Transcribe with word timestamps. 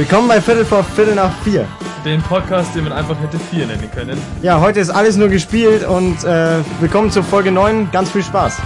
Willkommen 0.00 0.28
bei 0.28 0.40
Viertel 0.40 0.64
vor 0.64 0.82
Viertel 0.82 1.14
nach 1.14 1.30
vier. 1.42 1.68
Den 2.06 2.22
Podcast, 2.22 2.74
den 2.74 2.84
man 2.84 2.94
einfach 2.94 3.20
hätte 3.20 3.38
vier 3.38 3.66
nennen 3.66 3.90
können. 3.94 4.18
Ja, 4.40 4.58
heute 4.58 4.80
ist 4.80 4.88
alles 4.88 5.18
nur 5.18 5.28
gespielt 5.28 5.86
und 5.86 6.24
äh, 6.24 6.60
willkommen 6.80 7.10
zur 7.10 7.22
Folge 7.22 7.52
9. 7.52 7.90
Ganz 7.92 8.10
viel 8.10 8.22
Spaß. 8.22 8.56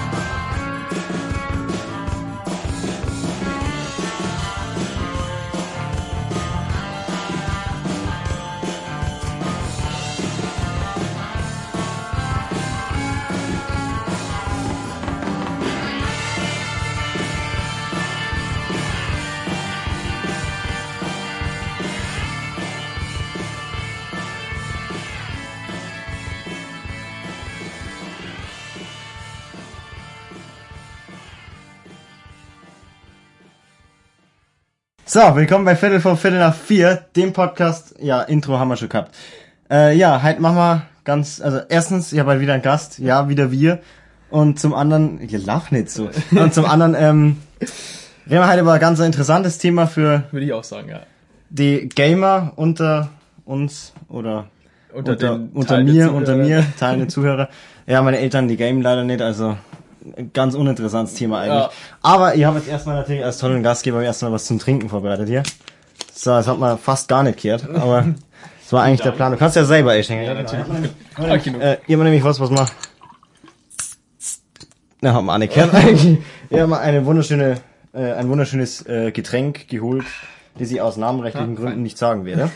So, 35.14 35.20
willkommen 35.36 35.64
bei 35.64 35.76
Viertel 35.76 36.00
vor 36.00 36.16
Viertel 36.16 36.40
nach 36.40 36.56
vier, 36.56 37.04
dem 37.14 37.32
Podcast. 37.32 37.94
Ja, 38.00 38.22
Intro 38.22 38.58
haben 38.58 38.66
wir 38.66 38.76
schon 38.76 38.88
gehabt. 38.88 39.14
Äh, 39.70 39.96
ja, 39.96 40.20
heute 40.20 40.42
machen 40.42 40.56
wir 40.56 40.82
ganz, 41.04 41.40
also 41.40 41.60
erstens, 41.68 42.12
ich 42.12 42.18
habe 42.18 42.30
halt 42.30 42.40
wieder 42.40 42.52
einen 42.52 42.64
Gast, 42.64 42.98
ja, 42.98 43.28
wieder 43.28 43.52
wir. 43.52 43.78
Und 44.28 44.58
zum 44.58 44.74
anderen, 44.74 45.20
ihr 45.20 45.38
lach 45.38 45.70
nicht 45.70 45.88
so. 45.88 46.10
Und 46.32 46.52
zum 46.52 46.64
anderen, 46.64 46.96
ähm, 46.98 47.36
reden 48.28 48.40
wir 48.40 48.48
heute 48.50 48.62
über 48.62 48.72
ein 48.72 48.80
ganz 48.80 48.98
interessantes 48.98 49.58
Thema 49.58 49.86
für 49.86 50.24
Würde 50.32 50.46
ich 50.46 50.52
auch 50.52 50.64
sagen, 50.64 50.88
ja. 50.88 51.02
die 51.48 51.88
Gamer 51.88 52.52
unter 52.56 53.10
uns 53.44 53.92
oder 54.08 54.48
Unter, 54.92 55.12
unter, 55.12 55.40
unter 55.54 55.80
mir, 55.84 56.12
unter 56.12 56.34
mir, 56.34 56.64
teilende 56.76 57.06
Zuhörer. 57.06 57.50
Ja, 57.86 58.02
meine 58.02 58.18
Eltern, 58.18 58.48
die 58.48 58.56
gamen 58.56 58.82
leider 58.82 59.04
nicht, 59.04 59.22
also 59.22 59.56
ganz 60.32 60.54
uninteressantes 60.54 61.14
Thema 61.14 61.40
eigentlich. 61.40 61.62
Ja. 61.62 61.70
Aber 62.02 62.34
ihr 62.34 62.46
habt 62.46 62.56
jetzt 62.58 62.68
erstmal 62.68 62.96
natürlich 62.96 63.24
als 63.24 63.38
tollen 63.38 63.62
Gastgeber 63.62 64.02
erstmal 64.02 64.32
was 64.32 64.44
zum 64.46 64.58
Trinken 64.58 64.88
vorbereitet 64.88 65.28
hier. 65.28 65.42
So, 66.12 66.30
das 66.30 66.46
hat 66.46 66.58
man 66.58 66.78
fast 66.78 67.08
gar 67.08 67.22
nicht 67.22 67.40
gehört, 67.42 67.68
aber 67.68 68.06
das 68.62 68.72
war 68.72 68.82
eigentlich 68.82 69.00
der 69.02 69.10
Plan. 69.12 69.32
Du 69.32 69.38
kannst 69.38 69.56
ja 69.56 69.64
selber 69.64 69.92
einschenken. 69.92 70.26
Ja, 70.26 70.34
natürlich. 70.34 70.66
Genau. 70.66 70.88
Ah, 71.32 71.36
genug. 71.36 71.60
Äh, 71.62 71.78
ihr 71.86 71.96
habt 71.96 72.04
nämlich 72.04 72.24
was, 72.24 72.40
was 72.40 72.50
man... 72.50 72.66
Na, 75.00 75.12
hat 75.14 75.22
man 75.22 75.34
auch 75.36 75.38
nicht 75.38 75.54
gehört 75.54 75.74
eigentlich. 75.74 76.18
Ihr 76.50 76.60
habt 76.60 76.70
mal 76.70 76.78
eine 76.80 77.04
wunderschöne, 77.06 77.60
äh, 77.92 78.12
ein 78.12 78.28
wunderschönes 78.28 78.86
äh, 78.86 79.12
Getränk 79.12 79.68
geholt, 79.68 80.06
das 80.58 80.70
ich 80.70 80.80
aus 80.80 80.96
namenrechtlichen 80.96 81.52
Ah, 81.52 81.56
Gründen 81.56 81.72
fein. 81.74 81.82
nicht 81.82 81.98
sagen 81.98 82.24
werde. 82.24 82.50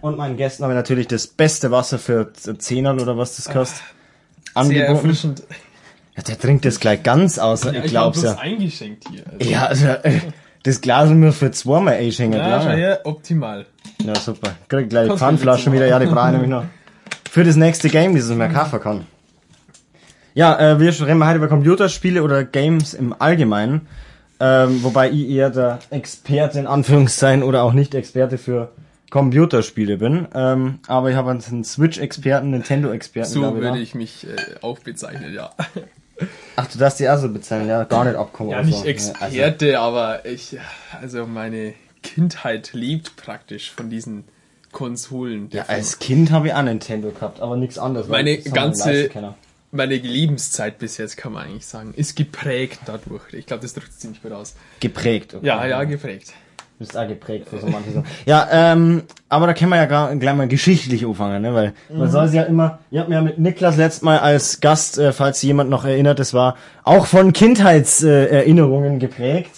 Und 0.00 0.16
meinen 0.16 0.36
Gästen 0.36 0.62
habe 0.64 0.72
ich 0.72 0.76
natürlich 0.76 1.06
das 1.08 1.26
beste 1.26 1.70
Wasser 1.70 1.98
für 1.98 2.32
Zehnerl 2.32 3.00
oder 3.00 3.16
was 3.16 3.36
das 3.36 3.48
kostet. 3.52 3.78
Sehr 3.78 4.62
Angeboten. 4.62 4.92
erfrischend. 4.94 5.42
Ja, 6.16 6.22
der 6.22 6.38
trinkt 6.38 6.64
das 6.64 6.78
gleich 6.80 7.02
ganz 7.02 7.38
aus, 7.38 7.64
Ja, 7.64 7.72
ich 7.72 7.84
glaub's 7.84 8.22
ja. 8.22 8.36
eingeschenkt 8.36 9.04
hier. 9.10 9.24
Also, 9.32 9.50
Ja, 9.50 9.66
also, 9.66 9.86
äh, 9.88 10.20
das 10.62 10.80
Glas 10.80 11.10
nur 11.10 11.32
für 11.32 11.50
zweimal 11.50 11.94
einschenken. 11.94 12.38
ja, 12.38 12.60
schau 12.60 12.68
Ja, 12.70 12.74
her, 12.74 13.00
optimal. 13.04 13.66
ja, 14.02 14.14
super. 14.14 14.52
Krieg 14.68 14.88
gleich 14.90 15.08
Kannst 15.08 15.20
du 15.22 15.26
Pfandflaschen 15.26 15.72
wieder, 15.72 15.86
ja, 15.86 15.98
die 15.98 16.06
brauche 16.06 16.26
ich 16.26 16.32
nämlich 16.32 16.50
noch. 16.50 16.64
Für 17.30 17.42
das 17.44 17.56
nächste 17.56 17.88
Game, 17.88 18.14
das 18.14 18.30
ich 18.30 18.36
mir 18.36 18.48
kaufen 18.48 18.80
kann. 18.80 19.06
Ja, 20.34 20.58
äh, 20.58 20.80
wir 20.80 20.88
reden 21.06 21.24
heute 21.26 21.36
über 21.38 21.48
Computerspiele 21.48 22.22
oder 22.22 22.44
Games 22.44 22.94
im 22.94 23.14
Allgemeinen. 23.18 23.88
Ähm, 24.40 24.82
wobei 24.82 25.10
ich 25.10 25.28
eher 25.28 25.50
der 25.50 25.78
Experte 25.90 26.58
in 26.58 26.66
Anführungszeichen 26.66 27.42
oder 27.42 27.62
auch 27.62 27.72
nicht 27.72 27.94
Experte 27.94 28.36
für 28.38 28.72
Computerspiele 29.10 29.96
bin. 29.98 30.26
Ähm, 30.34 30.80
aber 30.88 31.10
ich 31.10 31.16
habe 31.16 31.30
einen 31.30 31.64
Switch-Experten, 31.64 32.50
Nintendo-Experten. 32.50 33.30
So 33.30 33.54
würde 33.56 33.78
ich 33.78 33.94
mich 33.94 34.26
äh, 34.26 34.36
auch 34.60 34.78
bezeichnen, 34.80 35.32
ja. 35.34 35.50
Ach, 36.56 36.66
du 36.68 36.78
darfst 36.78 37.00
die 37.00 37.08
auch 37.08 37.18
so 37.18 37.28
bezahlen, 37.28 37.66
ja, 37.68 37.84
gar 37.84 38.04
nicht 38.04 38.14
abkommen. 38.16 38.50
Ja, 38.50 38.62
nicht 38.62 38.78
so. 38.78 38.84
Experte, 38.84 39.78
Also, 39.78 39.78
aber 39.98 40.24
ich, 40.26 40.56
also 41.00 41.26
meine 41.26 41.74
Kindheit 42.02 42.72
lebt 42.72 43.16
praktisch 43.16 43.70
von 43.72 43.90
diesen 43.90 44.24
Konsolen. 44.70 45.48
ja, 45.52 45.64
als 45.66 45.98
Kind 45.98 46.30
habe 46.30 46.48
ich 46.48 46.54
auch 46.54 46.62
Nintendo 46.62 47.10
gehabt, 47.10 47.40
aber 47.40 47.56
nichts 47.56 47.78
anderes. 47.78 48.08
Meine 48.08 48.36
ganze- 48.38 49.10
meine 49.70 49.96
Lebenszeit 49.96 50.78
bis 50.78 50.98
jetzt, 50.98 51.16
kann 51.16 51.32
man 51.32 51.46
eigentlich 51.46 51.66
sagen, 51.66 51.94
ist 51.96 52.14
geprägt 52.16 52.78
dadurch. 52.86 53.22
Ich 53.32 53.46
glaube, 53.46 53.62
das 53.62 53.74
drückt 53.74 53.92
ziemlich 53.92 54.22
gut 54.22 54.30
aus. 54.32 54.54
Geprägt. 54.78 55.34
okay. 55.34 55.46
Ja, 55.46 55.66
ja, 55.66 55.82
geprägt. 55.82 56.32
Bist 56.84 56.98
auch 56.98 57.08
geprägt 57.08 57.48
für 57.48 57.58
so 57.58 57.66
manche 57.66 57.92
Sachen. 57.92 58.06
Ja, 58.26 58.46
ähm, 58.50 59.04
aber 59.28 59.46
da 59.46 59.54
können 59.54 59.70
wir 59.70 59.76
ja 59.76 59.86
gar, 59.86 60.14
gleich 60.16 60.34
mal 60.34 60.48
geschichtlich 60.48 61.06
anfangen, 61.06 61.40
ne? 61.40 61.54
Weil 61.54 61.72
man 61.88 62.10
soll 62.10 62.28
sie 62.28 62.36
ja 62.36 62.42
immer, 62.42 62.78
ihr 62.90 63.00
habt 63.00 63.08
mir 63.08 63.14
ja 63.14 63.22
mit 63.22 63.38
Niklas 63.38 63.76
letztes 63.76 64.02
Mal 64.02 64.18
als 64.18 64.60
Gast, 64.60 64.98
äh, 64.98 65.12
falls 65.12 65.40
jemand 65.42 65.70
noch 65.70 65.84
erinnert, 65.84 66.18
das 66.18 66.34
war 66.34 66.56
auch 66.82 67.06
von 67.06 67.32
Kindheitserinnerungen 67.32 68.96
äh, 68.96 68.98
geprägt. 68.98 69.52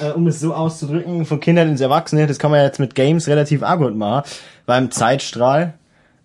Äh, 0.00 0.10
um 0.12 0.26
es 0.28 0.40
so 0.40 0.54
auszudrücken, 0.54 1.26
von 1.26 1.40
Kindheit 1.40 1.66
ins 1.66 1.80
Erwachsene, 1.80 2.26
das 2.26 2.38
kann 2.38 2.50
man 2.52 2.60
ja 2.60 2.66
jetzt 2.66 2.78
mit 2.78 2.94
Games 2.94 3.26
relativ 3.26 3.62
gut 3.62 3.96
machen. 3.96 4.22
Beim 4.64 4.90
Zeitstrahl, 4.90 5.74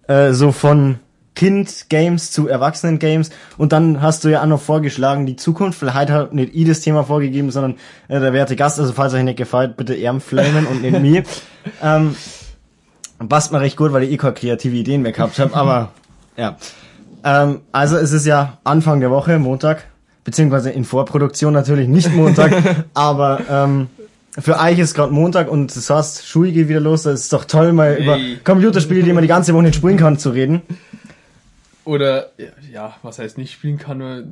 äh, 0.07 0.33
so 0.33 0.51
von 0.51 0.99
Kind-Games 1.37 2.31
zu 2.31 2.47
Erwachsenen-Games 2.47 3.29
und 3.59 3.71
dann 3.71 4.01
hast 4.01 4.23
du 4.23 4.29
ja 4.29 4.41
auch 4.41 4.47
noch 4.47 4.59
vorgeschlagen, 4.59 5.27
die 5.27 5.35
Zukunft, 5.35 5.77
vielleicht 5.77 6.09
hat 6.09 6.33
nicht 6.33 6.55
ich 6.55 6.65
das 6.65 6.79
Thema 6.79 7.03
vorgegeben, 7.03 7.51
sondern 7.51 7.75
äh, 8.07 8.19
der 8.19 8.33
werte 8.33 8.55
Gast, 8.55 8.79
also 8.79 8.91
falls 8.91 9.13
euch 9.13 9.21
nicht 9.21 9.37
gefällt, 9.37 9.77
bitte 9.77 9.93
eher 9.93 10.19
flamen 10.19 10.65
und 10.65 10.81
nicht 10.81 10.99
mir. 10.99 11.23
ähm, 11.83 12.15
passt 13.29 13.51
mir 13.51 13.61
recht 13.61 13.77
gut, 13.77 13.93
weil 13.93 14.01
ich 14.01 14.11
eh 14.13 14.17
keine 14.17 14.33
kreative 14.33 14.75
Ideen 14.75 15.03
mehr 15.03 15.11
gehabt 15.11 15.37
habe, 15.37 15.55
aber 15.55 15.91
ja. 16.37 16.57
Ähm, 17.23 17.61
also 17.71 17.97
es 17.97 18.13
ist 18.13 18.25
ja 18.25 18.57
Anfang 18.63 18.99
der 18.99 19.11
Woche, 19.11 19.37
Montag, 19.37 19.83
beziehungsweise 20.23 20.71
in 20.71 20.85
Vorproduktion 20.85 21.53
natürlich 21.53 21.87
nicht 21.87 22.11
Montag, 22.15 22.51
aber 22.95 23.41
ähm, 23.47 23.89
für 24.39 24.59
euch 24.59 24.79
ist 24.79 24.95
gerade 24.95 25.13
Montag 25.13 25.51
und 25.51 25.75
das 25.75 25.87
heißt, 25.87 26.27
Schule 26.27 26.51
geht 26.51 26.67
wieder 26.67 26.79
los, 26.79 27.03
das 27.03 27.21
ist 27.21 27.33
doch 27.33 27.45
toll, 27.45 27.73
mal 27.73 27.95
über 27.95 28.15
Ey. 28.15 28.39
Computerspiele, 28.43 29.03
die 29.03 29.13
man 29.13 29.21
die 29.21 29.27
ganze 29.27 29.53
Woche 29.53 29.63
nicht 29.63 29.75
spielen 29.75 29.97
kann, 29.97 30.17
zu 30.17 30.31
reden. 30.31 30.63
Oder, 31.87 32.31
ja, 32.71 32.95
was 33.01 33.17
heißt 33.17 33.37
nicht 33.37 33.53
spielen 33.53 33.77
kann, 33.77 33.97
nur 33.99 34.23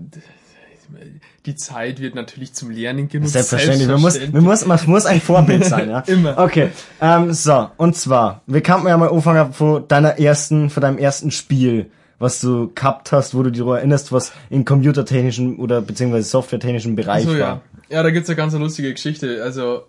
die 1.45 1.55
Zeit 1.55 1.99
wird 1.99 2.15
natürlich 2.15 2.53
zum 2.53 2.69
Lernen 2.69 3.07
genutzt. 3.07 3.33
Selbstverständlich. 3.33 3.87
Man 3.87 4.01
muss, 4.01 4.19
man 4.31 4.43
muss, 4.43 4.65
man 4.65 4.79
muss 4.85 5.05
ein 5.05 5.21
Vorbild 5.21 5.65
sein, 5.65 5.89
ja. 5.89 5.99
Immer. 6.07 6.37
Okay. 6.37 6.69
Ähm, 7.01 7.33
so, 7.33 7.69
und 7.77 7.95
zwar, 7.95 8.41
wir 8.45 8.61
kannten 8.61 8.87
ja 8.87 8.97
mal 8.97 9.09
anfangen 9.09 9.53
von 9.53 9.87
deiner 9.87 10.19
ersten, 10.19 10.69
von 10.69 10.81
deinem 10.81 10.97
ersten 10.97 11.31
Spiel, 11.31 11.89
was 12.19 12.41
du 12.41 12.71
gehabt 12.75 13.11
hast, 13.11 13.35
wo 13.35 13.41
du 13.41 13.51
dich 13.51 13.61
daran 13.61 13.77
erinnerst, 13.77 14.11
was 14.11 14.31
in 14.49 14.65
computertechnischen 14.65 15.57
oder 15.57 15.81
beziehungsweise 15.81 16.27
softwaretechnischen 16.29 16.95
Bereich 16.95 17.23
So, 17.23 17.31
war. 17.31 17.37
ja. 17.37 17.61
Ja, 17.89 18.03
da 18.03 18.09
gibt's 18.09 18.29
eine 18.29 18.35
ganz 18.35 18.53
lustige 18.53 18.91
Geschichte. 18.93 19.43
Also, 19.43 19.83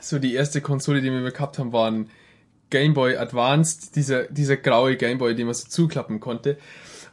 so 0.00 0.18
die 0.18 0.34
erste 0.34 0.60
Konsole, 0.60 1.02
die 1.02 1.10
wir 1.10 1.30
gehabt 1.30 1.58
haben, 1.58 1.72
war 1.72 1.90
ein 1.90 2.08
Game 2.70 2.94
Boy 2.94 3.16
Advanced, 3.16 3.96
dieser, 3.96 4.24
dieser 4.24 4.56
graue 4.56 4.96
Game 4.96 5.18
Boy, 5.18 5.34
den 5.34 5.46
man 5.46 5.54
so 5.54 5.68
zuklappen 5.68 6.20
konnte. 6.20 6.58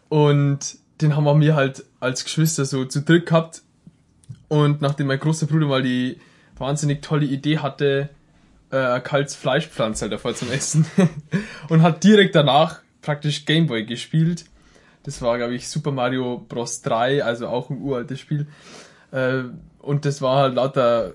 Und 0.10 0.78
den 1.02 1.16
haben 1.16 1.24
wir 1.24 1.36
mir 1.36 1.56
halt 1.56 1.86
als 2.00 2.24
Geschwister 2.24 2.66
so 2.66 2.86
zu 2.86 3.02
dritt 3.02 3.28
gehabt. 3.28 3.62
Und 4.48 4.82
nachdem 4.82 5.08
mein 5.08 5.20
großer 5.20 5.48
Bruder 5.48 5.68
mal 5.68 5.84
die 5.84 6.20
wahnsinnig 6.58 7.02
tolle 7.02 7.26
Idee 7.26 7.60
hatte, 7.60 8.10
äh, 8.72 9.00
kaltes 9.00 9.36
Fleischpflanzer 9.36 10.10
davor 10.10 10.36
zum 10.36 10.52
Essen. 10.52 10.86
und 11.70 11.82
hat 11.82 12.04
direkt 12.04 12.36
danach 12.36 12.82
praktisch 13.02 13.46
Game 13.46 13.68
Boy 13.68 13.86
gespielt. 13.86 14.46
Das 15.04 15.22
war, 15.22 15.38
glaube 15.38 15.54
ich, 15.54 15.70
Super 15.70 15.92
Mario 15.92 16.40
Bros. 16.50 16.82
3, 16.82 17.24
also 17.24 17.48
auch 17.48 17.70
ein 17.70 17.80
uraltes 17.80 18.20
Spiel. 18.20 18.48
Äh, 19.12 19.44
und 19.80 20.06
das 20.06 20.22
war 20.22 20.38
halt 20.38 20.56
lauter 20.56 21.14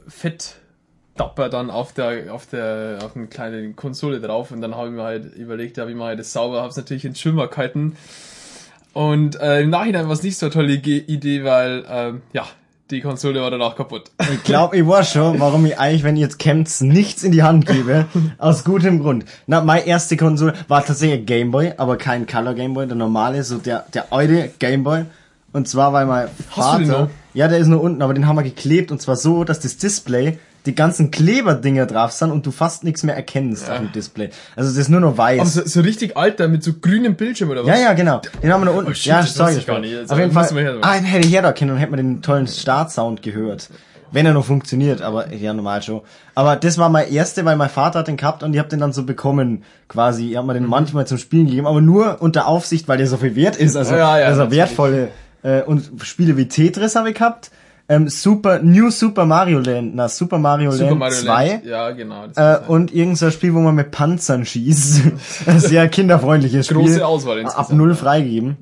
Fetttapper 1.21 1.49
dann 1.49 1.71
auf 1.71 1.93
der, 1.93 2.33
auf 2.33 2.47
der, 2.47 2.99
auf 3.03 3.17
einer 3.17 3.27
kleinen 3.27 3.77
Konsole 3.77 4.21
drauf. 4.21 4.51
Und 4.51 4.61
dann 4.61 4.75
habe 4.75 4.89
ich 4.89 4.95
mir 4.95 5.03
halt 5.03 5.35
überlegt, 5.35 5.77
ja, 5.77 5.89
wie 5.89 5.95
mache 5.95 6.13
ich 6.13 6.19
das 6.19 6.33
sauber? 6.33 6.59
Habe 6.59 6.71
es 6.71 6.77
natürlich 6.77 7.05
in 7.05 7.15
Schwimmer 7.15 7.49
gehalten. 7.49 7.97
Und 8.93 9.41
äh, 9.41 9.61
im 9.61 9.71
Nachhinein 9.71 10.07
war 10.07 10.15
es 10.15 10.23
nicht 10.23 10.37
so 10.37 10.47
eine 10.47 10.53
tolle 10.53 10.75
Idee, 10.75 11.45
weil, 11.45 11.85
ähm, 11.89 12.23
ja, 12.33 12.47
die 12.91 13.01
Konsole 13.01 13.41
war 13.41 13.53
danach 13.53 13.77
kaputt. 13.77 14.11
Ich 14.33 14.43
glaube, 14.43 14.77
ich 14.77 14.85
weiß 14.85 15.13
schon, 15.13 15.39
warum 15.39 15.65
ich 15.65 15.79
eigentlich, 15.79 16.03
wenn 16.03 16.17
ich 16.17 16.23
jetzt 16.23 16.41
kämpft, 16.41 16.81
nichts 16.81 17.23
in 17.23 17.31
die 17.31 17.45
Hand 17.45 17.67
gebe. 17.67 18.07
aus 18.39 18.65
gutem 18.65 19.01
Grund. 19.01 19.27
Na, 19.47 19.61
meine 19.61 19.87
erste 19.87 20.17
Konsole 20.17 20.55
war 20.67 20.85
tatsächlich 20.85 21.21
ein 21.21 21.27
Gameboy, 21.27 21.75
aber 21.77 21.97
kein 21.99 22.27
Color 22.27 22.55
Gameboy, 22.55 22.89
der 22.89 22.97
normale, 22.97 23.45
so 23.45 23.59
der, 23.59 23.85
der 23.95 24.13
alte 24.13 24.51
Gameboy. 24.59 25.05
Und 25.53 25.69
zwar, 25.69 25.93
weil 25.93 26.07
mein 26.07 26.29
Vater, 26.49 27.11
ja, 27.33 27.47
der 27.47 27.59
ist 27.59 27.69
nur 27.69 27.81
unten, 27.81 28.03
aber 28.03 28.15
den 28.15 28.27
haben 28.27 28.37
wir 28.37 28.43
geklebt 28.43 28.91
und 28.91 29.01
zwar 29.01 29.17
so, 29.17 29.45
dass 29.45 29.61
das 29.61 29.77
Display 29.77 30.39
die 30.67 30.75
ganzen 30.75 31.11
Kleberdinger 31.11 31.87
drauf 31.87 32.13
sind 32.13 32.31
und 32.31 32.45
du 32.45 32.51
fast 32.51 32.85
nichts 32.85 33.03
mehr 33.03 33.17
erkennst 33.17 33.67
Ja. 33.67 33.75
auf 33.75 33.79
dem 33.81 33.93
Display. 33.93 34.31
Also 34.57 34.71
das 34.71 34.77
ist 34.79 34.89
nur 34.89 35.01
noch 35.01 35.17
weiß. 35.17 35.41
Aber 35.41 35.49
so, 35.49 35.63
so 35.65 35.81
richtig 35.81 36.17
alter 36.17 36.49
mit 36.49 36.63
so 36.63 36.73
grünem 36.75 37.15
Bildschirm 37.17 37.51
oder 37.51 37.63
was? 37.65 37.69
Ja, 37.69 37.77
ja, 37.83 37.93
genau. 37.95 38.21
Den 38.43 38.53
haben 38.53 38.61
wir 38.63 38.67
da 38.67 38.73
unten. 38.79 38.91
Oh 38.91 38.95
shit, 38.95 39.07
ja, 39.07 39.21
das 39.23 39.35
sorry. 39.35 39.57
ich 39.57 39.67
gar 39.67 39.79
nicht. 39.81 40.11
Auf 40.11 40.19
jeden 40.19 40.33
Fall. 40.33 40.49
her- 40.53 40.77
Ah, 40.83 40.95
den 40.97 41.05
hätte 41.05 41.27
ich 41.27 41.33
her 41.33 41.43
da 41.43 41.53
können, 41.53 41.71
dann 41.71 41.79
hätte 41.79 41.91
man 41.93 41.99
den 41.99 42.23
tollen 42.23 42.47
Startsound 42.47 43.23
gehört. 43.23 43.71
Wenn 44.13 44.27
er 44.27 44.33
noch 44.35 44.45
funktioniert, 44.45 45.03
aber 45.03 45.33
ja, 45.33 45.53
normal 45.55 45.83
schon. 45.83 46.01
Aber 46.35 46.57
das 46.57 46.79
war 46.79 46.89
mein 46.89 47.13
erste, 47.13 47.45
weil 47.45 47.55
mein 47.57 47.71
Vater 47.71 48.01
hat 48.01 48.09
den 48.09 48.17
gehabt 48.17 48.43
und 48.43 48.53
ich 48.53 48.59
habe 48.59 48.69
den 48.69 48.81
dann 48.81 48.93
so 48.93 49.05
bekommen, 49.05 49.63
quasi. 49.89 50.31
Ich 50.33 50.37
habe 50.37 50.49
mir 50.49 50.55
den 50.55 50.67
manchmal 50.67 51.07
zum 51.07 51.17
Spielen 51.17 51.47
gegeben, 51.47 51.69
aber 51.69 51.81
nur 51.81 52.21
unter 52.21 52.49
Aufsicht, 52.49 52.89
weil 52.89 52.99
der 52.99 53.07
so 53.07 53.19
viel 53.19 53.37
wert 53.37 53.55
ist. 53.57 53.77
Also, 53.77 53.95
Ja, 53.95 54.19
ja, 54.19 54.27
also 54.27 54.51
wertvolle. 54.51 55.09
Äh, 55.45 55.63
und 55.63 55.91
Spiele 56.03 56.37
wie 56.37 56.49
Tetris 56.49 56.97
habe 56.97 57.11
ich 57.11 57.15
gehabt. 57.15 57.51
Ähm, 57.91 58.09
Super, 58.09 58.61
New 58.63 58.91
Super 58.91 59.27
Mario 59.27 59.59
Land, 59.59 59.97
na, 59.97 60.09
Super 60.09 60.39
Mario 60.39 60.71
Super 60.71 60.91
Land 60.91 60.99
Mario 61.01 61.17
2. 61.17 61.49
Land. 61.49 61.65
Ja, 61.67 61.91
genau. 61.91 62.27
Äh, 62.37 62.59
und 62.69 62.93
irgendein 62.93 63.17
so 63.17 63.31
Spiel, 63.33 63.53
wo 63.53 63.59
man 63.59 63.75
mit 63.75 63.91
Panzern 63.91 64.47
schießt. 64.47 65.03
Sehr 65.57 65.89
kinderfreundliches 65.89 66.67
Spiel. 66.67 66.79
Große 66.79 67.05
Auswahl 67.05 67.45
Ab 67.47 67.73
null 67.73 67.89
ja. 67.89 67.95
freigegeben. 67.97 68.57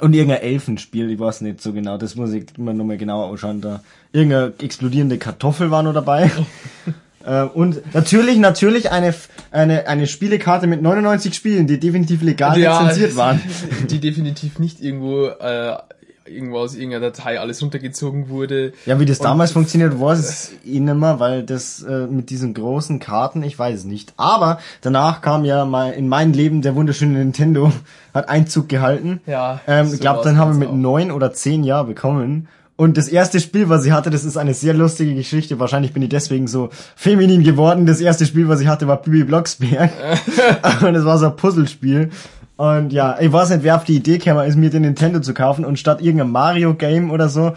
Und 0.00 0.14
irgendein 0.14 0.42
Elfenspiel, 0.42 1.12
ich 1.12 1.20
weiß 1.20 1.42
nicht 1.42 1.62
so 1.62 1.72
genau, 1.72 1.96
das 1.96 2.16
muss 2.16 2.32
ich 2.32 2.46
immer 2.58 2.72
nochmal 2.72 2.96
genauer 2.96 3.26
ausschauen. 3.26 3.60
Da 3.60 3.84
irgendeine 4.10 4.52
explodierende 4.58 5.16
Kartoffel 5.18 5.70
war 5.70 5.84
noch 5.84 5.94
dabei. 5.94 6.28
Äh, 7.26 7.44
und 7.44 7.94
natürlich, 7.94 8.36
natürlich 8.36 8.92
eine, 8.92 9.14
eine, 9.50 9.88
eine 9.88 10.06
Spielekarte 10.06 10.66
mit 10.66 10.82
99 10.82 11.34
Spielen, 11.34 11.66
die 11.66 11.80
definitiv 11.80 12.20
legal 12.20 12.58
lizenziert 12.58 13.16
waren. 13.16 13.40
Die 13.88 13.98
definitiv 13.98 14.58
nicht 14.58 14.82
irgendwo, 14.82 15.28
äh, 15.28 15.76
irgendwo 16.26 16.58
aus 16.58 16.74
irgendeiner 16.74 17.06
Datei 17.06 17.38
alles 17.38 17.62
runtergezogen 17.62 18.28
wurde. 18.28 18.72
Ja, 18.86 18.98
wie 18.98 19.04
das 19.04 19.18
damals 19.18 19.52
funktioniert, 19.52 20.00
weiß 20.00 20.18
es 20.18 20.52
eh 20.64 20.80
nicht 20.80 20.94
mehr, 20.94 21.20
weil 21.20 21.42
das 21.42 21.82
äh, 21.82 22.06
mit 22.06 22.30
diesen 22.30 22.54
großen 22.54 22.98
Karten, 22.98 23.42
ich 23.42 23.58
weiß 23.58 23.80
es 23.80 23.84
nicht. 23.84 24.14
Aber 24.16 24.58
danach 24.80 25.20
kam 25.20 25.44
ja 25.44 25.64
mal 25.64 25.90
in 25.90 26.08
mein 26.08 26.32
Leben 26.32 26.62
der 26.62 26.74
wunderschöne 26.74 27.18
Nintendo, 27.18 27.72
hat 28.14 28.28
Einzug 28.28 28.68
gehalten. 28.68 29.20
Ja, 29.26 29.60
Ähm, 29.66 29.88
so 29.88 29.94
ich 29.94 30.00
glaube, 30.00 30.22
dann 30.24 30.38
haben 30.38 30.52
wir 30.52 30.58
mit 30.58 30.68
auch. 30.68 30.74
neun 30.74 31.10
oder 31.10 31.32
zehn 31.32 31.64
Jahren 31.64 31.88
bekommen. 31.88 32.48
Und 32.76 32.96
das 32.96 33.06
erste 33.06 33.38
Spiel, 33.38 33.68
was 33.68 33.84
ich 33.84 33.92
hatte, 33.92 34.10
das 34.10 34.24
ist 34.24 34.36
eine 34.36 34.52
sehr 34.52 34.74
lustige 34.74 35.14
Geschichte. 35.14 35.60
Wahrscheinlich 35.60 35.92
bin 35.92 36.02
ich 36.02 36.08
deswegen 36.08 36.48
so 36.48 36.70
feminin 36.96 37.44
geworden. 37.44 37.86
Das 37.86 38.00
erste 38.00 38.26
Spiel, 38.26 38.48
was 38.48 38.60
ich 38.60 38.66
hatte, 38.66 38.88
war 38.88 39.00
Bibi 39.00 39.22
Blocksberg. 39.22 39.92
und 40.82 40.94
das 40.94 41.04
war 41.04 41.18
so 41.18 41.26
ein 41.26 41.36
Puzzlespiel. 41.36 42.10
Und 42.56 42.92
ja, 42.92 43.18
ich 43.20 43.32
weiß 43.32 43.50
nicht, 43.50 43.64
wer 43.64 43.76
auf 43.76 43.84
die 43.84 43.96
Idee 43.96 44.18
kam, 44.18 44.38
ist 44.46 44.56
mir 44.56 44.70
den 44.70 44.82
Nintendo 44.82 45.20
zu 45.20 45.34
kaufen 45.34 45.64
und 45.64 45.78
statt 45.78 46.00
irgendeinem 46.00 46.30
Mario-Game 46.32 47.10
oder 47.10 47.28
so, 47.28 47.54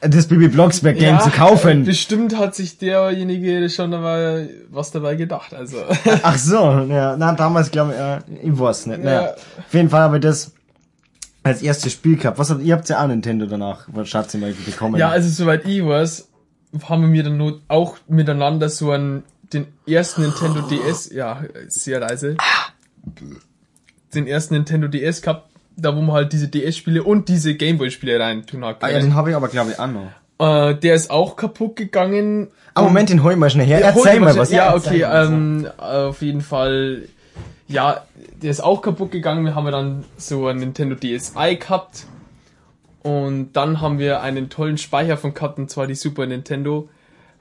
das 0.00 0.26
Bibi 0.26 0.48
Blocksberg-Game 0.48 1.20
zu 1.20 1.30
kaufen. 1.30 1.84
Bestimmt 1.84 2.36
hat 2.36 2.54
sich 2.54 2.78
derjenige 2.78 3.68
schon 3.70 3.90
dabei 3.90 4.48
was 4.70 4.90
dabei 4.90 5.14
gedacht. 5.16 5.54
Also 5.54 5.76
Ach 6.22 6.36
so, 6.38 6.56
ja, 6.88 7.16
na, 7.16 7.32
damals 7.32 7.70
glaube 7.70 7.94
ich, 7.94 8.34
äh, 8.34 8.46
ich 8.48 8.58
weiß 8.58 8.86
nicht. 8.86 9.02
Naja, 9.04 9.22
Ja. 9.22 9.30
auf 9.34 9.74
jeden 9.74 9.90
Fall 9.90 10.02
habe 10.02 10.16
ich 10.16 10.22
das 10.22 10.52
als 11.44 11.62
erstes 11.62 11.92
Spiel 11.92 12.16
gehabt. 12.16 12.38
Was 12.38 12.50
habt 12.50 12.62
ihr 12.62 12.74
habt 12.74 12.88
ja 12.88 13.02
auch 13.02 13.06
Nintendo 13.08 13.46
danach, 13.46 13.86
was 13.88 14.08
Schatz 14.08 14.34
immer 14.34 14.48
bekommen? 14.66 14.96
ja, 14.96 15.08
also 15.10 15.28
soweit 15.28 15.64
ich 15.64 15.84
weiß, 15.84 16.28
haben 16.88 17.02
wir 17.02 17.08
mir 17.08 17.22
dann 17.22 17.36
nur 17.36 17.60
auch 17.68 17.96
miteinander 18.08 18.68
so 18.68 18.90
einen 18.90 19.22
den 19.52 19.66
ersten 19.86 20.22
Nintendo 20.22 20.60
DS, 20.62 21.10
ja 21.10 21.40
sehr 21.68 22.00
leise, 22.00 22.36
den 24.14 24.26
ersten 24.26 24.54
Nintendo 24.54 24.88
DS 24.88 25.22
gehabt, 25.22 25.48
da 25.76 25.94
wo 25.96 26.00
man 26.00 26.16
halt 26.16 26.32
diese 26.32 26.48
DS-Spiele 26.48 27.02
und 27.02 27.28
diese 27.28 27.54
Gameboy-Spiele 27.54 28.18
rein 28.18 28.46
tun 28.46 28.64
hat. 28.64 28.78
ah, 28.82 28.88
ja, 28.90 28.98
den 28.98 29.14
habe 29.14 29.30
ich 29.30 29.36
aber 29.36 29.48
glaube 29.48 29.72
ich 29.72 29.78
auch 29.78 29.86
noch. 29.86 30.70
äh, 30.70 30.74
der 30.74 30.94
ist 30.94 31.10
auch 31.10 31.36
kaputt 31.36 31.76
gegangen. 31.76 32.48
Ah, 32.74 32.82
Moment, 32.82 33.10
den 33.10 33.22
hol 33.22 33.32
ich 33.32 33.38
mal 33.38 33.50
schnell 33.50 33.66
her. 33.66 33.80
Ja, 33.80 33.88
Erzähl 33.88 34.20
mal 34.20 34.36
was. 34.36 34.50
Ja, 34.52 34.74
okay, 34.74 35.02
ähm, 35.02 35.66
auf 35.78 36.22
jeden 36.22 36.42
Fall, 36.42 37.08
ja, 37.66 38.02
der 38.40 38.50
ist 38.50 38.60
auch 38.60 38.82
kaputt 38.82 39.10
gegangen. 39.10 39.44
Wir 39.44 39.54
haben 39.54 39.64
ja 39.64 39.72
dann 39.72 40.04
so 40.16 40.46
ein 40.46 40.58
Nintendo 40.58 40.94
DSi 40.94 41.56
gehabt. 41.56 42.06
Und 43.02 43.52
dann 43.54 43.80
haben 43.80 43.98
wir 43.98 44.22
einen 44.22 44.48
tollen 44.50 44.78
Speicher 44.78 45.16
von 45.16 45.34
gehabt, 45.34 45.58
und 45.58 45.70
zwar 45.70 45.86
die 45.86 45.94
Super 45.94 46.26
Nintendo. 46.26 46.88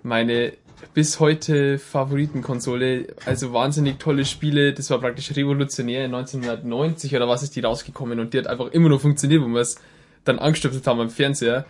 Meine 0.02 0.54
bis 0.94 1.20
heute 1.20 1.78
Favoritenkonsole. 1.80 3.08
Also 3.26 3.54
wahnsinnig 3.54 4.00
tolle 4.00 4.26
Spiele. 4.26 4.74
Das 4.74 4.90
war 4.90 5.00
praktisch 5.00 5.36
revolutionär. 5.36 6.06
1990 6.06 7.16
oder 7.16 7.28
was 7.28 7.44
ist 7.44 7.56
die 7.56 7.62
rausgekommen 7.62 8.20
und 8.20 8.34
die 8.34 8.40
hat 8.40 8.48
einfach 8.48 8.68
immer 8.68 8.90
noch 8.90 9.02
funktioniert, 9.02 9.42
wo 9.44 9.48
wir 9.48 9.62
es 9.62 9.80
dann 10.24 10.40
angestöpselt 10.40 10.86
haben 10.88 11.00
am 11.00 11.10
Fernseher. 11.10 11.66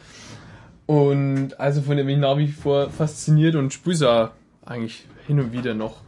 Und 0.86 1.60
also 1.60 1.82
von 1.82 1.98
dem 1.98 2.08
bin 2.08 2.16
ich 2.16 2.22
nach 2.22 2.38
wie 2.38 2.48
vor 2.48 2.90
fasziniert 2.90 3.56
und 3.56 3.78
auch 4.04 4.30
eigentlich 4.66 5.06
hin 5.28 5.40
und 5.40 5.52
wieder 5.52 5.74
noch. 5.74 6.02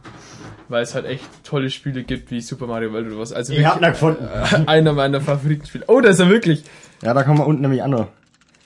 Weil 0.68 0.82
es 0.82 0.94
halt 0.94 1.04
echt 1.04 1.24
tolle 1.44 1.68
Spiele 1.68 2.04
gibt 2.04 2.30
wie 2.30 2.40
Super 2.40 2.66
Mario 2.66 2.92
World 2.92 3.08
oder 3.08 3.18
was. 3.18 3.32
Also 3.32 3.52
Ich 3.52 3.64
hab 3.64 3.80
ihn 3.80 3.88
gefunden. 3.88 4.26
einer 4.66 4.92
meiner 4.92 5.20
Favoritenspiele. 5.20 5.84
Oh, 5.88 6.00
da 6.00 6.10
ist 6.10 6.20
er 6.20 6.30
wirklich. 6.30 6.64
Ja, 7.02 7.12
da 7.12 7.22
kommen 7.24 7.38
wir 7.38 7.46
unten 7.46 7.62
nämlich 7.62 7.82
an. 7.82 8.06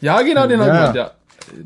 Ja, 0.01 0.23
genau, 0.23 0.47
den 0.47 0.61
Ja. 0.61 0.91
ich, 0.91 0.97
ja. 0.97 1.13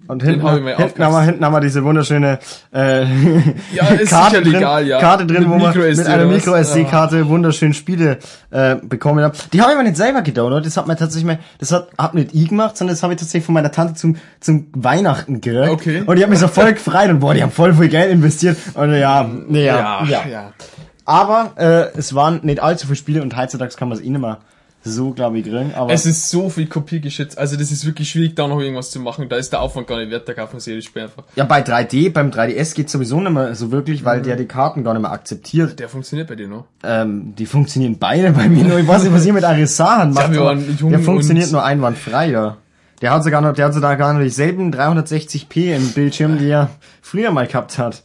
Und 0.07 0.23
Den 0.23 0.29
hinten, 0.31 0.43
hab 0.45 0.57
ich 0.57 0.63
mir 0.63 0.69
hinten, 0.71 0.83
aufgepasst. 0.83 1.07
haben 1.07 1.13
wir, 1.13 1.23
hinten 1.23 1.45
haben 1.45 1.53
wir 1.53 1.61
diese 1.61 1.85
wunderschöne 1.85 2.39
äh, 2.75 3.05
Ja, 3.75 3.85
Karte, 4.07 4.43
drin, 4.43 4.53
legal, 4.53 4.87
ja. 4.87 5.01
Karte 5.01 5.27
drin, 5.27 5.43
Mit 5.43 5.51
wo 5.51 5.57
man 5.57 5.77
mit 5.77 6.07
einer? 6.07 6.27
Micro-SD-Karte 6.27 7.29
wunderschön 7.29 7.75
Spiele 7.75 8.19
äh, 8.51 8.77
bekommen 8.77 9.25
habe. 9.25 9.37
Die 9.53 9.61
habe 9.61 9.73
ich 9.73 9.77
aber 9.77 9.85
nicht 9.85 9.97
selber 9.97 10.23
gedownloadet, 10.23 10.67
das 10.67 10.77
hat 10.77 10.87
mir 10.87 10.97
tatsächlich 10.97 11.27
mal, 11.27 11.39
das 11.59 11.73
hat, 11.73 11.89
hat 11.97 12.15
nicht 12.15 12.35
ich 12.35 12.49
gemacht, 12.49 12.77
sondern 12.77 12.95
das 12.95 13.03
habe 13.03 13.13
ich 13.15 13.21
tatsächlich 13.21 13.45
von 13.45 13.55
meiner 13.55 13.73
Tante 13.73 13.95
zum, 13.95 14.17
zum 14.41 14.69
Weihnachten 14.73 15.41
gekriegt. 15.41 15.71
Okay. 15.71 16.03
Und 16.05 16.17
die 16.17 16.23
hat 16.23 16.31
mich 16.31 16.39
so 16.39 16.49
voll 16.49 16.73
gefreut 16.73 17.11
und 17.11 17.21
boah, 17.21 17.35
die 17.35 17.43
haben 17.43 17.53
voll 17.53 17.75
viel 17.75 17.89
Geld 17.89 18.11
investiert. 18.11 18.57
Und 18.75 18.95
ja, 18.95 19.29
nee, 19.49 19.67
ja, 19.67 20.05
ja. 20.05 20.27
ja. 20.27 20.53
Aber 21.05 21.53
äh, 21.57 21.99
es 21.99 22.15
waren 22.15 22.41
nicht 22.43 22.63
allzu 22.63 22.87
viele 22.87 22.97
Spiele 22.97 23.23
und 23.23 23.35
heutzutage 23.37 23.75
kann 23.77 23.89
man 23.89 23.97
es 23.97 24.05
eh 24.05 24.11
nicht 24.11 24.21
mehr 24.21 24.39
so, 24.89 25.13
glaube 25.13 25.39
ich, 25.39 25.45
kriegen. 25.45 25.73
Aber 25.75 25.93
Es 25.93 26.07
ist 26.07 26.31
so 26.31 26.49
viel 26.49 26.67
kopiergeschützt. 26.67 27.39
Also 27.39 27.57
das 27.57 27.71
ist 27.71 27.87
wirklich 27.87 28.11
schwierig, 28.11 28.35
da 28.35 28.49
noch 28.49 28.61
irgendwas 28.61 28.91
zu 28.91 29.01
machen. 29.01 29.29
Da 29.29 29.37
ist 29.37 29.53
der 29.53 29.61
Aufwand 29.61 29.87
gar 29.87 29.99
nicht 29.99 30.11
wert, 30.11 30.29
da 30.29 30.35
kauft 30.35 30.53
man 30.53 30.61
sich 30.61 30.75
das 30.75 30.85
Spiel 30.85 31.03
einfach. 31.03 31.25
ja, 31.37 31.45
bei 31.45 31.63
3D, 31.63 32.13
beim 32.13 32.31
3DS 32.31 32.75
geht 32.75 32.91
sowieso 32.91 33.21
nicht 33.21 33.33
mehr 33.33 33.55
so 33.55 33.71
wirklich, 33.71 34.05
weil 34.05 34.23
der 34.23 34.37
die 34.37 34.47
Karten 34.47 34.85
gar 34.85 34.95
nicht 34.95 35.03
mehr 35.03 35.13
akzeptiert. 35.13 35.79
Der 35.79 35.89
funktioniert 35.89 36.29
bei 36.29 36.35
dir 36.35 36.49
noch. 36.49 36.65
Ähm, 36.83 37.35
die 37.39 37.47
funktionieren 37.47 37.99
beide 37.99 38.33
bei 38.33 38.49
mir 38.49 38.65
nur. 38.65 38.79
Ich 38.79 38.89
weiß 38.89 39.05
nicht, 39.05 39.15
was 39.15 39.25
ihr 39.27 39.33
mit 39.33 39.45
Arisan 39.45 40.13
macht. 40.13 40.35
jung 40.35 40.91
der 40.91 41.01
funktioniert 41.01 41.53
nur 41.53 41.65
einwandfrei, 41.65 42.31
ja. 42.31 42.57
Der 43.01 43.13
hat 43.13 43.23
sogar 43.23 43.41
noch, 43.41 43.53
der 43.53 43.67
hat 43.67 43.75
sogar 43.75 43.97
gar 43.97 44.13
noch 44.13 44.21
dieselben 44.23 44.75
360p 44.75 45.77
im 45.77 45.93
Bildschirm, 45.93 46.39
die 46.39 46.49
er 46.49 46.71
früher 47.01 47.31
mal 47.31 47.47
gehabt 47.47 47.79
hat. 47.79 48.03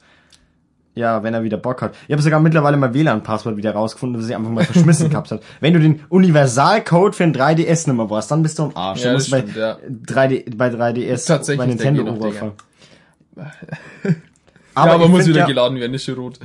Ja, 0.95 1.23
wenn 1.23 1.33
er 1.33 1.41
wieder 1.41 1.57
Bock 1.57 1.81
hat. 1.81 1.95
Ich 2.07 2.13
habe 2.13 2.21
sogar 2.21 2.39
mittlerweile 2.39 2.77
mein 2.77 2.93
WLAN-Passwort 2.93 3.57
wieder 3.57 3.71
rausgefunden, 3.71 4.21
das 4.21 4.29
ich 4.29 4.35
einfach 4.35 4.51
mal 4.51 4.63
verschmissen 4.63 5.09
gehabt 5.09 5.31
hat. 5.31 5.41
Wenn 5.59 5.73
du 5.73 5.79
den 5.79 6.01
Universalcode 6.09 7.15
für 7.15 7.23
ein 7.23 7.33
3DS 7.33 7.87
nicht 7.87 7.87
mehr 7.87 8.09
warst, 8.11 8.29
dann 8.29 8.43
bist 8.43 8.59
du 8.59 8.65
am 8.65 8.71
Arsch. 8.75 9.01
Ja, 9.01 9.07
du 9.07 9.13
musst 9.13 9.31
bei, 9.31 9.39
stimmt, 9.39 9.55
ja. 9.55 9.77
3D, 10.05 10.55
bei 10.55 10.67
3DS 10.67 11.25
Tatsächlich, 11.25 11.57
bei 11.57 11.65
Nintendo 11.65 12.03
noch, 12.03 12.17
Overfall. 12.17 12.51
ja, 13.35 13.51
Aber, 14.75 14.91
aber 14.91 15.07
muss 15.07 15.25
wieder 15.25 15.39
ja, 15.39 15.45
geladen 15.47 15.79
werden, 15.79 15.95
ist 15.95 16.03
schon 16.03 16.15
rot. 16.15 16.37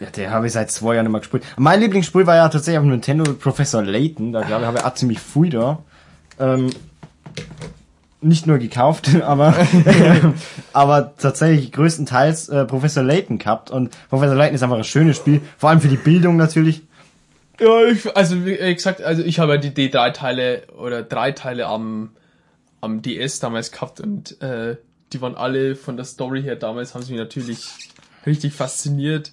Ja, 0.00 0.06
der 0.08 0.30
habe 0.30 0.46
ich 0.46 0.52
seit 0.52 0.70
zwei 0.70 0.94
Jahren 0.94 1.04
nicht 1.04 1.12
mehr 1.12 1.20
gespielt. 1.20 1.44
Mein 1.58 1.78
Lieblingsspiel 1.80 2.26
war 2.26 2.36
ja 2.36 2.48
tatsächlich 2.48 2.78
auf 2.78 2.84
Nintendo 2.86 3.34
Professor 3.34 3.82
Layton. 3.82 4.32
Da 4.32 4.40
glaube 4.40 4.62
ich, 4.62 4.66
habe 4.68 4.78
ich 4.78 4.84
auch 4.84 4.94
ziemlich 4.94 5.20
viel 5.20 5.50
da. 5.50 5.78
Ähm, 6.40 6.70
nicht 8.22 8.46
nur 8.46 8.58
gekauft, 8.58 9.10
aber 9.22 9.54
aber 10.72 11.14
tatsächlich 11.16 11.72
größtenteils 11.72 12.48
äh, 12.48 12.64
Professor 12.64 13.02
Layton 13.02 13.38
gehabt. 13.38 13.70
Und 13.70 13.96
Professor 14.08 14.34
Layton 14.34 14.54
ist 14.54 14.62
einfach 14.62 14.78
ein 14.78 14.84
schönes 14.84 15.16
Spiel. 15.16 15.40
Vor 15.58 15.70
allem 15.70 15.80
für 15.80 15.88
die 15.88 15.96
Bildung 15.96 16.36
natürlich. 16.36 16.82
Ja, 17.60 17.84
ich, 17.84 18.16
also 18.16 18.44
wie 18.44 18.56
gesagt, 18.74 19.02
also 19.02 19.22
ich 19.22 19.38
habe 19.38 19.52
ja 19.52 19.58
die 19.58 19.70
D3-Teile 19.70 20.62
oder 20.76 21.02
drei 21.02 21.32
Teile 21.32 21.66
am, 21.66 22.10
am 22.80 23.02
DS 23.02 23.40
damals 23.40 23.70
gehabt 23.70 24.00
und 24.00 24.40
äh, 24.40 24.76
die 25.12 25.20
waren 25.20 25.36
alle 25.36 25.76
von 25.76 25.96
der 25.96 26.06
Story 26.06 26.42
her 26.42 26.56
damals, 26.56 26.94
haben 26.94 27.02
sie 27.02 27.12
mich 27.12 27.20
natürlich 27.20 27.68
richtig 28.26 28.54
fasziniert. 28.54 29.32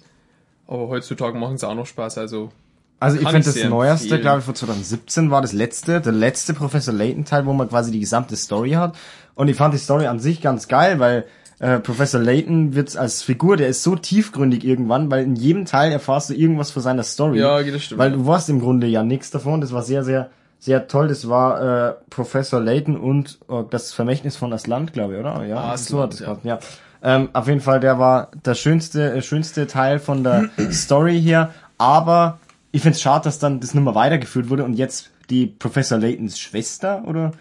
Aber 0.66 0.88
heutzutage 0.88 1.36
machen 1.36 1.58
sie 1.58 1.66
auch 1.66 1.74
noch 1.74 1.86
Spaß, 1.86 2.18
also 2.18 2.52
Also 3.00 3.16
ich 3.16 3.28
finde 3.28 3.50
das 3.50 3.64
neueste, 3.64 4.20
glaube 4.20 4.40
ich, 4.40 4.44
von 4.44 4.54
2017 4.54 5.30
war 5.30 5.40
das 5.40 5.54
letzte, 5.54 6.02
der 6.02 6.12
letzte 6.12 6.52
Professor 6.52 6.92
Layton 6.92 7.24
Teil, 7.24 7.46
wo 7.46 7.54
man 7.54 7.68
quasi 7.68 7.90
die 7.90 8.00
gesamte 8.00 8.36
Story 8.36 8.72
hat. 8.72 8.94
Und 9.34 9.48
ich 9.48 9.56
fand 9.56 9.72
die 9.72 9.78
Story 9.78 10.06
an 10.06 10.20
sich 10.20 10.42
ganz 10.42 10.68
geil, 10.68 11.00
weil 11.00 11.24
äh, 11.60 11.78
Professor 11.78 12.20
Layton 12.20 12.74
wird 12.74 12.94
als 12.98 13.22
Figur, 13.22 13.56
der 13.56 13.68
ist 13.68 13.82
so 13.82 13.96
tiefgründig 13.96 14.64
irgendwann, 14.64 15.10
weil 15.10 15.24
in 15.24 15.34
jedem 15.34 15.64
Teil 15.64 15.92
erfährst 15.92 16.28
du 16.28 16.34
irgendwas 16.34 16.70
von 16.70 16.82
seiner 16.82 17.02
Story. 17.02 17.38
Ja, 17.38 17.62
das 17.62 17.84
stimmt, 17.84 17.98
Weil 17.98 18.12
du 18.12 18.26
warst 18.26 18.50
im 18.50 18.60
Grunde 18.60 18.86
ja 18.86 19.02
nichts 19.02 19.30
davon. 19.30 19.62
Das 19.62 19.72
war 19.72 19.82
sehr, 19.82 20.04
sehr, 20.04 20.28
sehr 20.58 20.86
toll. 20.86 21.08
Das 21.08 21.26
war 21.26 21.88
äh, 21.88 21.94
Professor 22.10 22.60
Layton 22.60 22.98
und 22.98 23.38
äh, 23.48 23.62
das 23.70 23.94
Vermächtnis 23.94 24.36
von 24.36 24.52
Asland, 24.52 24.92
glaube 24.92 25.14
ich, 25.14 25.20
oder? 25.20 25.42
Ja, 25.46 25.56
Asland, 25.56 25.78
so 25.78 26.02
hat 26.02 26.12
es 26.14 26.20
ja. 26.20 26.38
ja. 26.44 26.58
Ähm, 27.02 27.30
auf 27.32 27.46
jeden 27.46 27.62
Fall, 27.62 27.80
der 27.80 27.98
war 27.98 28.28
der 28.44 28.54
schönste, 28.54 29.14
äh, 29.14 29.22
schönste 29.22 29.66
Teil 29.66 29.98
von 30.00 30.22
der 30.22 30.50
Story 30.70 31.20
her. 31.20 31.50
Aber 31.78 32.38
ich 32.72 32.82
find's 32.82 33.00
schade, 33.00 33.24
dass 33.24 33.38
dann 33.38 33.60
das 33.60 33.74
mehr 33.74 33.94
weitergeführt 33.94 34.48
wurde 34.50 34.64
und 34.64 34.74
jetzt 34.74 35.10
die 35.28 35.46
Professor 35.46 35.98
Laytons 35.98 36.38
Schwester 36.38 37.02
oder 37.06 37.32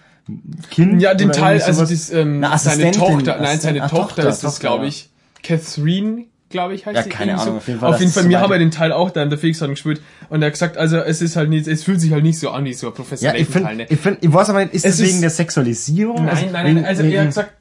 Kind. 0.70 1.02
Ja, 1.02 1.14
den 1.16 1.32
Teil, 1.32 1.62
also 1.62 1.82
das, 1.86 2.12
ähm, 2.12 2.44
Eine 2.44 2.58
seine 2.60 2.92
Tochter, 2.92 3.38
nein, 3.42 3.60
seine 3.60 3.84
ah, 3.84 3.88
Tochter, 3.88 4.28
ist 4.30 4.44
das, 4.44 4.54
Tochter, 4.56 4.60
glaube 4.68 4.86
ich. 4.88 5.10
Catherine, 5.42 6.26
glaube 6.50 6.76
ich, 6.76 6.86
heißt 6.86 6.98
Ja, 6.98 7.04
sie. 7.04 7.10
keine 7.10 7.34
Ahnung, 7.34 7.46
so. 7.54 7.58
auf 7.58 7.68
jeden 7.68 7.80
Fall, 7.80 7.94
Auf 7.94 8.00
jeden 8.00 8.12
Fall, 8.12 8.24
mir 8.26 8.40
haben 8.40 8.52
wir 8.52 8.60
den 8.60 8.70
Teil 8.72 8.92
auch 8.92 9.10
da 9.10 9.24
in 9.24 9.30
der 9.32 9.40
Fixern 9.40 9.72
gespielt 9.72 10.02
und 10.30 10.42
er 10.44 10.48
hat 10.48 10.54
gesagt, 10.54 10.78
also 10.78 10.98
es 10.98 11.22
ist 11.22 11.36
halt 11.36 11.50
nicht, 11.50 11.68
es 11.68 11.84
fühlt 11.84 12.00
sich 12.00 12.12
halt 12.12 12.24
nicht 12.24 12.38
so 12.38 12.52
an 12.52 12.66
wie 12.66 12.74
so 12.74 12.88
ein 12.88 12.94
Professor 12.94 13.28
Ja, 13.28 13.34
ich 13.36 13.48
Layton 13.48 13.54
Teil, 13.64 13.70
finde, 13.70 13.84
ne? 13.86 13.88
ich 13.90 14.00
finde, 14.00 14.18
ich 14.22 14.32
weiß 14.34 14.50
aber 14.52 14.62
ist 14.64 14.86
Es 14.86 14.98
das 14.98 15.00
wegen 15.00 15.16
ist- 15.16 15.22
der 15.22 15.30
Sexualisierung? 15.32 16.26
Nein, 16.26 16.50
nein, 16.52 16.66
wegen, 16.66 16.76
nein, 16.76 16.86
also 16.86 17.04
er 17.04 17.22
hat 17.22 17.28
gesagt, 17.28 17.54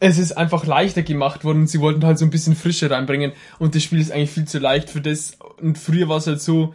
es 0.00 0.18
ist 0.18 0.32
einfach 0.36 0.66
leichter 0.66 1.02
gemacht 1.02 1.44
worden. 1.44 1.66
Sie 1.66 1.80
wollten 1.80 2.04
halt 2.04 2.18
so 2.18 2.24
ein 2.26 2.30
bisschen 2.30 2.56
Frische 2.56 2.90
reinbringen 2.90 3.32
und 3.60 3.74
das 3.74 3.82
Spiel 3.84 4.00
ist 4.00 4.10
eigentlich 4.12 4.30
viel 4.30 4.44
zu 4.46 4.58
leicht 4.58 4.90
für 4.90 5.00
das. 5.00 5.38
Und 5.62 5.78
früher 5.78 6.08
war 6.08 6.18
es 6.18 6.26
halt 6.26 6.42
so, 6.42 6.74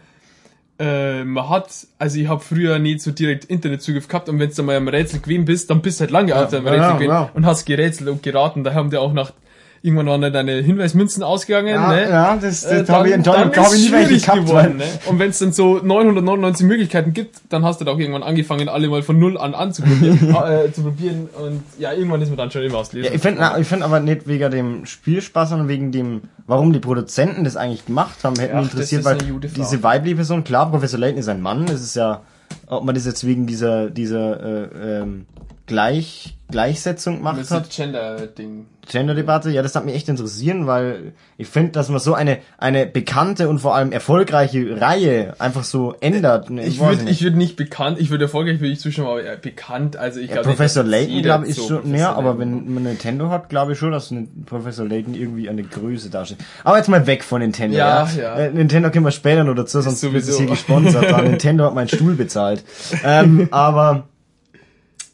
äh, 0.79 1.25
man 1.25 1.49
hat, 1.49 1.87
also 1.97 2.19
ich 2.19 2.27
habe 2.27 2.41
früher 2.41 2.79
nicht 2.79 3.01
so 3.01 3.11
direkt 3.11 3.45
Internetzugriff 3.45 4.07
gehabt 4.07 4.29
und 4.29 4.39
wenn 4.39 4.49
du 4.49 4.63
mal 4.63 4.77
am 4.77 4.87
Rätsel 4.87 5.19
gewesen 5.19 5.45
bist, 5.45 5.69
dann 5.69 5.81
bist 5.81 5.99
du 5.99 6.03
halt 6.03 6.11
lange 6.11 6.29
ja, 6.29 6.45
auf 6.45 6.53
ja, 6.53 6.59
Rätsel 6.59 6.77
ja, 6.77 6.93
gewesen 6.93 7.09
ja. 7.09 7.29
und 7.33 7.45
hast 7.45 7.65
gerätselt 7.65 8.09
und 8.09 8.23
geraten. 8.23 8.63
Da 8.63 8.73
haben 8.73 8.89
die 8.89 8.97
auch 8.97 9.11
nach 9.11 9.33
irgendwann 9.81 10.07
waren 10.07 10.21
dann 10.21 10.33
deine 10.33 10.53
Hinweismünzen 10.61 11.23
ausgegangen, 11.23 11.67
Ja, 11.69 11.87
ne? 11.91 12.09
ja, 12.09 12.35
das- 12.35 12.61
das 12.61 12.89
Äh, 12.89 12.91
hab 12.91 13.05
ich- 13.05 13.21
da 13.23 13.33
hab 13.37 13.55
ich 13.55 13.63
ist 13.63 13.85
nie 13.85 13.91
welche 13.91 14.17
gehabt, 14.19 14.45
geworden, 14.45 14.77
ne? 14.77 14.83
Und 15.07 15.19
wenn 15.19 15.29
es 15.29 15.39
dann 15.39 15.53
so 15.53 15.79
999 15.83 16.65
Möglichkeiten 16.67 17.13
gibt, 17.13 17.37
dann 17.49 17.63
hast 17.63 17.79
du 17.81 17.85
da 17.85 17.91
auch 17.91 17.99
irgendwann 17.99 18.23
angefangen, 18.23 18.67
alle 18.69 18.87
mal 18.89 19.01
von 19.03 19.17
null 19.19 19.37
an 19.37 19.53
anzuprobieren, 19.53 20.19
äh, 20.67 20.71
zu 20.71 20.81
probieren 20.83 21.29
und 21.41 21.63
ja, 21.77 21.93
irgendwann 21.93 22.21
ist 22.21 22.29
man 22.29 22.37
dann 22.37 22.51
schon 22.51 22.61
immer 22.63 22.79
aus 22.79 22.91
Ja, 22.93 23.11
ich 23.11 23.21
finde 23.21 23.41
ich 23.59 23.67
find 23.67 23.83
aber 23.83 23.99
nicht 23.99 24.27
wegen 24.27 24.51
dem 24.51 24.85
Spielspaß, 24.85 25.49
sondern 25.49 25.67
wegen 25.67 25.91
dem, 25.91 26.21
warum 26.47 26.73
die 26.73 26.79
Produzenten 26.79 27.43
das 27.43 27.55
eigentlich 27.55 27.85
gemacht 27.85 28.23
haben, 28.23 28.37
hätte 28.39 28.53
Ach, 28.55 28.61
mich 28.63 28.71
das 28.71 28.91
interessiert, 28.91 29.05
weil 29.05 29.17
diese 29.55 29.81
weibliche 29.83 30.15
Person, 30.17 30.43
klar, 30.43 30.69
Professor 30.69 30.99
Layton 30.99 31.19
ist 31.19 31.29
ein 31.29 31.41
Mann, 31.41 31.63
es 31.65 31.81
ist 31.81 31.95
ja, 31.95 32.21
ob 32.67 32.83
man 32.83 32.95
das 32.95 33.05
jetzt 33.05 33.25
wegen 33.25 33.45
dieser, 33.47 33.89
dieser 33.89 34.43
äh, 34.43 34.99
ähm, 35.01 35.25
Gleich, 35.69 36.35
Gleichsetzung 36.49 37.17
gemacht 37.17 37.39
das 37.39 37.51
hat, 37.51 37.69
Gender-Ding. 37.69 38.65
Gender-Debatte, 38.89 39.51
ja, 39.51 39.61
das 39.61 39.75
hat 39.75 39.85
mich 39.85 39.93
echt 39.93 40.09
interessieren, 40.09 40.65
weil 40.65 41.13
ich 41.37 41.47
finde, 41.47 41.73
dass 41.73 41.89
man 41.89 41.99
so 41.99 42.15
eine, 42.15 42.39
eine 42.57 42.87
bekannte 42.87 43.49
und 43.49 43.59
vor 43.59 43.75
allem 43.75 43.91
erfolgreiche 43.91 44.81
Reihe 44.81 45.35
einfach 45.37 45.63
so 45.63 45.93
ändert. 46.01 46.49
Ne, 46.49 46.65
Ich 46.65 46.79
würde 46.79 47.03
nicht. 47.03 47.11
ich 47.11 47.23
würd 47.23 47.35
nicht 47.35 47.55
bekannt, 47.55 47.99
ich 47.99 48.09
würde 48.09 48.23
erfolgreich 48.23 48.59
würde 48.61 48.73
ich 48.73 48.79
zustimmen, 48.79 49.05
aber 49.05 49.21
eher 49.21 49.37
bekannt, 49.37 49.95
also 49.95 50.19
ich 50.19 50.29
Ja, 50.29 50.37
glaube 50.37 50.49
Professor 50.49 50.81
nicht, 50.83 50.91
Layton, 50.91 51.21
glaube 51.21 51.43
ich, 51.43 51.51
ist 51.51 51.57
so 51.57 51.67
schon 51.67 51.91
mehr, 51.91 52.15
aber 52.15 52.39
wenn 52.39 52.73
man 52.73 52.81
Nintendo 52.81 53.29
hat, 53.29 53.49
glaube 53.49 53.73
ich 53.73 53.77
schon, 53.77 53.91
dass 53.91 54.11
Professor 54.47 54.87
Layton 54.87 55.13
irgendwie 55.13 55.49
eine 55.49 55.61
Größe 55.61 56.09
darstellt. 56.09 56.39
Aber 56.63 56.77
jetzt 56.77 56.89
mal 56.89 57.05
weg 57.05 57.23
von 57.23 57.41
Nintendo. 57.41 57.77
Ja, 57.77 58.09
Ja, 58.17 58.19
ja. 58.19 58.35
Äh, 58.37 58.51
Nintendo 58.51 58.89
können 58.89 59.05
wir 59.05 59.11
später 59.11 59.43
noch 59.43 59.53
dazu, 59.53 59.81
sonst 59.81 60.01
wird 60.01 60.15
es 60.15 60.35
hier 60.35 60.47
gesponsert. 60.47 61.23
Nintendo 61.23 61.65
hat 61.65 61.75
meinen 61.75 61.89
Stuhl 61.89 62.15
bezahlt. 62.15 62.63
ähm, 63.05 63.49
aber 63.51 64.08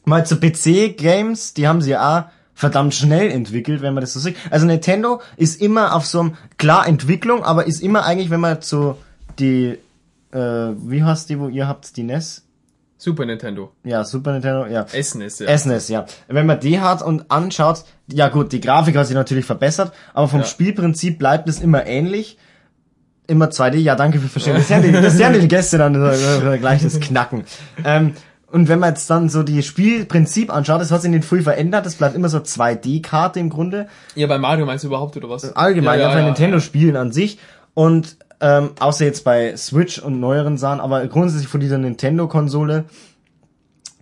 mal 0.06 0.26
zu 0.26 0.38
PC-Games, 0.38 1.54
die 1.54 1.68
haben 1.68 1.82
sie 1.82 1.92
ja 1.92 2.20
auch 2.20 2.24
verdammt 2.54 2.94
schnell 2.96 3.30
entwickelt, 3.32 3.82
wenn 3.82 3.94
man 3.94 4.02
das 4.02 4.14
so 4.14 4.20
sieht. 4.20 4.38
Also 4.50 4.66
Nintendo 4.66 5.22
ist 5.36 5.62
immer 5.62 5.94
auf 5.94 6.06
so 6.06 6.22
einem, 6.22 6.34
klar 6.58 6.88
Entwicklung, 6.88 7.44
aber 7.44 7.68
ist 7.68 7.82
immer 7.82 8.06
eigentlich, 8.06 8.30
wenn 8.30 8.40
man 8.40 8.62
so 8.62 8.98
die, 9.40 9.78
äh, 10.32 10.38
wie 10.38 11.04
heißt 11.04 11.30
die, 11.30 11.40
wo 11.40 11.50
ihr 11.50 11.68
habt, 11.68 11.98
die 11.98 12.04
NES? 12.04 12.44
Super 12.98 13.26
Nintendo. 13.26 13.72
Ja, 13.84 14.06
Super 14.06 14.32
Nintendo, 14.32 14.66
ja. 14.68 14.86
Essen 14.94 15.22
ist 15.22 15.42
ja. 15.42 15.58
SNES, 15.58 15.90
ja. 15.90 16.06
Wenn 16.30 16.46
man 16.46 16.60
die 16.62 16.80
hat 16.80 17.02
und 17.02 17.30
anschaut, 17.30 17.84
ja 18.08 18.30
gut, 18.30 18.54
die 18.54 18.62
Grafik 18.62 18.96
hat 18.96 19.08
sich 19.08 19.16
natürlich 19.16 19.46
verbessert, 19.46 19.92
aber 20.14 20.30
vom 20.30 20.40
Ja. 20.40 20.46
Spielprinzip 20.46 21.20
bleibt 21.20 21.50
es 21.50 21.60
immer 21.60 21.86
ähnlich. 21.86 22.38
Immer 23.28 23.48
2D, 23.48 23.78
ja 23.78 23.96
danke 23.96 24.20
für 24.20 24.30
Verstehen. 24.30 24.56
Das 24.56 24.68
sind 24.68 24.84
die, 24.84 24.92
das 24.92 25.18
sind 25.18 25.42
die 25.42 25.48
Gäste 25.48 25.78
dann 25.78 25.96
äh, 25.96 26.58
gleich 26.58 26.84
das 26.84 27.00
Knacken. 27.00 27.44
Ähm, 27.84 28.14
und 28.56 28.70
wenn 28.70 28.80
man 28.80 28.92
jetzt 28.92 29.10
dann 29.10 29.28
so 29.28 29.44
die 29.44 29.62
Spielprinzip 29.62 30.50
anschaut, 30.50 30.80
das 30.80 30.90
hat 30.90 31.02
sich 31.02 31.12
nicht 31.12 31.26
viel 31.26 31.42
verändert, 31.42 31.86
das 31.86 31.96
bleibt 31.96 32.16
immer 32.16 32.30
so 32.30 32.38
2D-Karte 32.38 33.38
im 33.38 33.50
Grunde. 33.50 33.88
Ja, 34.16 34.28
bei 34.28 34.38
Mario 34.38 34.66
meinst 34.66 34.86
du 34.86 34.88
überhaupt 34.88 35.18
oder 35.18 35.30
was? 35.30 35.54
Allgemein, 35.58 36.00
ja, 36.00 36.06
ja, 36.06 36.10
ja, 36.12 36.16
bei 36.16 36.22
ja. 36.22 36.26
Nintendo-Spielen 36.28 36.96
an 36.96 37.12
sich. 37.12 37.38
Und 37.74 38.16
ähm, 38.40 38.70
außer 38.80 39.04
jetzt 39.04 39.26
bei 39.26 39.58
Switch 39.58 40.00
und 40.00 40.22
neueren 40.22 40.58
Sachen, 40.58 40.80
aber 40.80 41.06
grundsätzlich 41.08 41.50
von 41.50 41.60
dieser 41.60 41.78
Nintendo-Konsole 41.78 42.86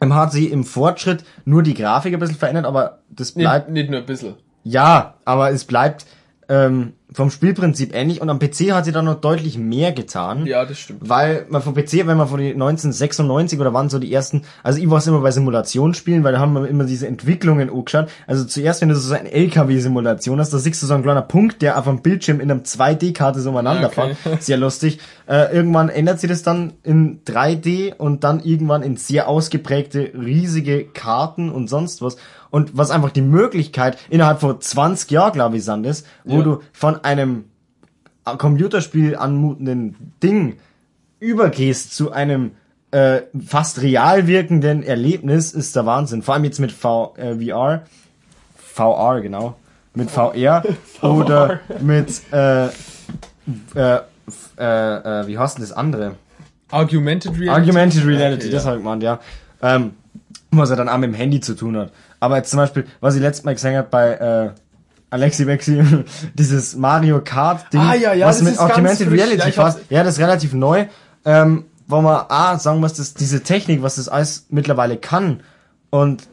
ähm, 0.01 0.13
hat 0.13 0.31
sie 0.31 0.45
im 0.45 0.65
Fortschritt 0.65 1.23
nur 1.45 1.63
die 1.63 1.73
Grafik 1.73 2.13
ein 2.13 2.19
bisschen 2.19 2.37
verändert, 2.37 2.65
aber 2.65 2.99
das 3.09 3.31
bleibt 3.31 3.69
Nicht, 3.69 3.81
nicht 3.85 3.89
nur 3.89 4.01
ein 4.01 4.05
bisschen. 4.05 4.35
ja, 4.61 5.15
aber 5.25 5.49
es 5.49 5.65
bleibt 5.65 6.05
ähm, 6.47 6.93
vom 7.13 7.29
Spielprinzip 7.29 7.93
ähnlich 7.95 8.21
und 8.21 8.29
am 8.29 8.39
PC 8.39 8.71
hat 8.73 8.85
sie 8.85 8.91
dann 8.91 9.05
noch 9.05 9.21
deutlich 9.21 9.57
mehr 9.57 9.91
getan. 9.91 10.45
Ja, 10.45 10.65
das 10.65 10.79
stimmt. 10.79 11.07
Weil 11.07 11.45
man 11.49 11.61
vom 11.61 11.73
PC, 11.73 12.07
wenn 12.07 12.17
man 12.17 12.27
von 12.27 12.39
die 12.39 12.51
1996 12.53 13.59
oder 13.59 13.73
wann 13.73 13.89
so 13.89 13.99
die 13.99 14.11
ersten, 14.13 14.43
also 14.63 14.79
ich 14.79 14.89
war 14.89 14.97
es 14.97 15.07
immer 15.07 15.19
bei 15.19 15.31
Simulationsspielen, 15.31 16.23
weil 16.23 16.33
da 16.33 16.39
haben 16.39 16.53
wir 16.53 16.67
immer 16.67 16.85
diese 16.85 17.07
Entwicklungen 17.07 17.69
angeschaut. 17.69 18.07
Also 18.27 18.45
zuerst, 18.45 18.81
wenn 18.81 18.89
du 18.89 18.95
so 18.95 19.13
ein 19.13 19.25
LKW-Simulation 19.25 20.39
hast, 20.39 20.53
da 20.53 20.57
siehst 20.57 20.81
du 20.81 20.87
so 20.87 20.93
einen 20.93 21.03
kleinen 21.03 21.27
Punkt, 21.27 21.61
der 21.61 21.77
auf 21.77 21.85
dem 21.85 22.01
Bildschirm 22.01 22.39
in 22.39 22.49
einem 22.51 22.61
2D-Karte 22.61 23.39
so 23.41 23.49
umeinander 23.49 23.87
Okay. 23.87 24.15
fährt. 24.15 24.43
Sehr 24.43 24.57
lustig. 24.57 24.99
Äh, 25.27 25.55
irgendwann 25.55 25.89
ändert 25.89 26.19
sich 26.19 26.29
das 26.29 26.43
dann 26.43 26.73
in 26.83 27.21
3D 27.25 27.95
und 27.95 28.23
dann 28.23 28.39
irgendwann 28.43 28.83
in 28.83 28.97
sehr 28.97 29.27
ausgeprägte, 29.27 30.11
riesige 30.15 30.85
Karten 30.85 31.49
und 31.49 31.67
sonst 31.69 32.01
was. 32.01 32.17
Und 32.53 32.77
was 32.77 32.91
einfach 32.91 33.09
die 33.09 33.23
Möglichkeit 33.23 33.97
innerhalb 34.11 34.39
von 34.39 34.61
20 34.61 35.09
Jahren, 35.09 35.33
glaube 35.33 35.57
ich, 35.57 35.65
sind 35.65 35.87
ist, 35.87 36.05
wo 36.23 36.37
Ja. 36.37 36.43
du 36.43 36.59
von 36.71 37.03
einem 37.03 37.45
Computerspiel 38.25 39.15
anmutenden 39.15 40.13
Ding 40.21 40.57
übergehst 41.19 41.95
zu 41.95 42.11
einem 42.11 42.51
äh, 42.91 43.21
fast 43.43 43.81
real 43.81 44.27
wirkenden 44.27 44.83
Erlebnis, 44.83 45.51
ist 45.51 45.75
der 45.75 45.87
Wahnsinn. 45.87 46.21
Vor 46.21 46.35
allem 46.35 46.43
jetzt 46.43 46.59
mit 46.59 46.71
v, 46.71 47.15
äh, 47.17 47.33
VR, 47.43 47.85
VR 48.55 49.21
genau, 49.21 49.55
mit 49.95 50.11
VR 50.11 50.61
oder 51.01 51.59
mit 51.81 52.21
äh, 52.31 52.65
äh, 52.67 52.69
äh, 53.75 53.97
äh, 54.59 55.27
wie 55.27 55.39
heißt 55.39 55.57
denn 55.57 55.63
das 55.63 55.71
andere? 55.71 56.17
Argumented 56.69 57.31
Reality. 57.31 57.49
Argumented 57.49 58.05
Reality, 58.05 58.43
Okay, 58.43 58.51
das 58.51 58.63
ja. 58.63 58.69
habe 58.69 58.77
ich 58.77 58.83
gemeint, 58.83 59.01
ja. 59.01 59.19
Ähm, 59.63 59.93
was 60.51 60.69
er 60.69 60.75
dann 60.75 60.87
auch 60.87 60.97
mit 60.99 61.09
dem 61.09 61.15
Handy 61.15 61.39
zu 61.39 61.55
tun 61.55 61.75
hat. 61.77 61.91
Aber 62.23 62.37
jetzt 62.37 62.51
zum 62.51 62.57
Beispiel, 62.57 62.85
was 63.01 63.15
ich 63.15 63.21
letztes 63.21 63.43
Mal 63.43 63.53
gesehen 63.53 63.75
habe 63.75 63.87
bei 63.91 64.13
äh, 64.13 64.49
Alexi 65.09 65.45
Wexi, 65.45 65.83
dieses 66.33 66.75
Mario 66.75 67.21
Kart 67.21 67.71
Ding, 67.73 67.81
Ah, 67.81 67.95
ja, 67.95 68.13
ja, 68.13 68.27
was 68.27 68.41
mit 68.41 68.57
Augmented. 68.57 69.11
Reality 69.11 69.39
Ja, 69.47 69.51
fast, 69.51 69.79
ja, 69.89 70.03
das 70.03 70.13
ist 70.15 70.19
relativ 70.21 70.53
neu, 70.53 70.85
ähm, 71.25 71.65
wo 71.87 71.99
man 71.99 72.25
A, 72.29 72.57
sagen 72.59 72.79
muss, 72.79 72.93
dass 72.93 73.13
diese 73.13 73.43
Technik, 73.43 73.81
was 73.83 73.95
das 73.95 74.07
alles 74.07 74.45
mittlerweile 74.49 74.95
kann 74.97 75.41
und 75.89 76.23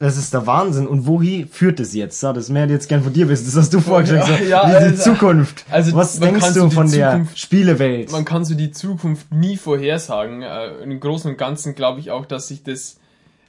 das 0.00 0.16
ist 0.16 0.32
der 0.32 0.46
Wahnsinn. 0.46 0.86
Und 0.88 1.06
wohin 1.06 1.46
führt 1.46 1.78
es 1.78 1.92
jetzt? 1.94 2.22
Ja, 2.22 2.32
das 2.32 2.48
mehr 2.48 2.66
jetzt 2.66 2.88
gern 2.88 3.02
von 3.04 3.12
dir 3.12 3.28
wissen. 3.28 3.44
Das 3.44 3.54
hast 3.54 3.72
du 3.74 3.80
vorgeschlagen. 3.80 4.32
Ja, 4.48 4.62
so, 4.66 4.72
ja, 4.72 4.78
diese 4.80 4.90
also- 4.90 5.02
Zukunft. 5.12 5.64
also 5.70 5.94
was 5.94 6.18
denkst 6.18 6.54
du 6.54 6.70
von 6.70 6.90
der 6.90 7.10
Zukunft- 7.12 7.38
Spielewelt? 7.38 8.10
Man 8.10 8.24
kann 8.24 8.44
so 8.46 8.54
die 8.54 8.70
Zukunft 8.72 9.30
nie 9.32 9.56
vorhersagen. 9.58 10.40
Äh, 10.42 10.78
Im 10.82 10.98
Großen 10.98 11.30
und 11.30 11.36
Ganzen 11.36 11.74
glaube 11.74 12.00
ich 12.00 12.10
auch, 12.10 12.24
dass 12.26 12.48
sich 12.48 12.62
das 12.64 12.96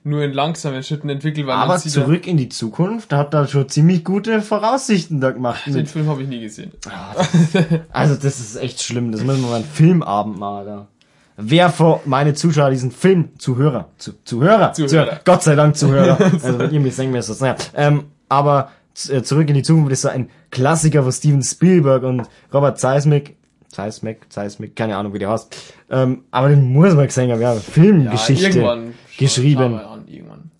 nur 0.04 0.24
in 0.24 0.34
langsamen 0.34 0.82
Schritten 0.84 1.10
entwickelt, 1.10 1.46
weil 1.48 1.56
Aber 1.56 1.74
ja- 1.76 1.80
zurück 1.80 2.26
in 2.28 2.38
die 2.38 2.50
Zukunft 2.50 3.14
hat 3.14 3.34
da 3.34 3.48
schon 3.48 3.70
ziemlich 3.70 4.04
gute 4.04 4.42
Voraussichten 4.42 5.22
da 5.22 5.32
gemacht. 5.32 5.62
den 5.68 5.86
Film 5.86 6.08
habe 6.08 6.24
ich 6.24 6.28
nie 6.28 6.42
gesehen. 6.42 6.72
also 7.92 8.16
das 8.16 8.40
ist 8.40 8.56
echt 8.56 8.82
schlimm. 8.82 9.12
Das 9.12 9.24
müssen 9.24 9.42
wir 9.42 9.50
mal 9.50 9.56
einen 9.58 9.66
Filmabend 9.66 10.40
mal 10.40 10.66
da. 10.66 10.88
Wer 11.38 11.70
vor 11.70 12.02
meine 12.06 12.34
Zuschauer 12.34 12.70
diesen 12.72 12.92
Film, 12.92 13.30
Zuhörer, 13.38 13.90
zu, 13.98 14.14
Zuhörer, 14.26 14.74
Zuhörer. 14.74 15.22
Gott 15.26 15.44
sei 15.44 15.56
Dank 15.56 15.76
Zuhörer. 15.76 16.18
also 16.20 16.60
wenn 16.60 16.72
ihr 16.72 16.80
mich 16.80 16.96
sagen 16.96 17.12
müsst, 17.12 17.42
naja. 17.42 17.56
Ähm, 17.76 18.06
aber 18.30 18.70
äh, 19.10 19.22
zurück 19.24 19.48
in 19.50 19.56
die 19.56 19.64
Zukunft 19.64 19.92
ist 19.92 20.02
so 20.02 20.10
ein 20.10 20.30
Klassiker 20.52 21.04
von 21.04 21.12
Steven 21.12 21.42
Spielberg 21.42 22.04
und 22.04 22.24
Robert 22.54 22.80
Zeismick. 22.80 23.38
Zeismick, 23.70 24.32
Zeismick, 24.32 24.76
keine 24.76 24.98
Ahnung, 24.98 25.14
wie 25.14 25.20
der 25.20 25.30
heißt. 25.30 25.56
Ähm, 25.90 26.26
aber 26.30 26.50
den 26.50 26.74
muss 26.74 26.94
man 26.94 27.08
gesehen 27.08 27.32
haben, 27.32 27.42
ja, 27.42 27.56
Filmgeschichte 27.56 28.50
irgendwann 28.50 28.94
geschrieben. 29.18 29.62
schauen 29.62 29.72
wir 29.72 29.88
An, 29.90 30.08
irgendwann. 30.08 30.52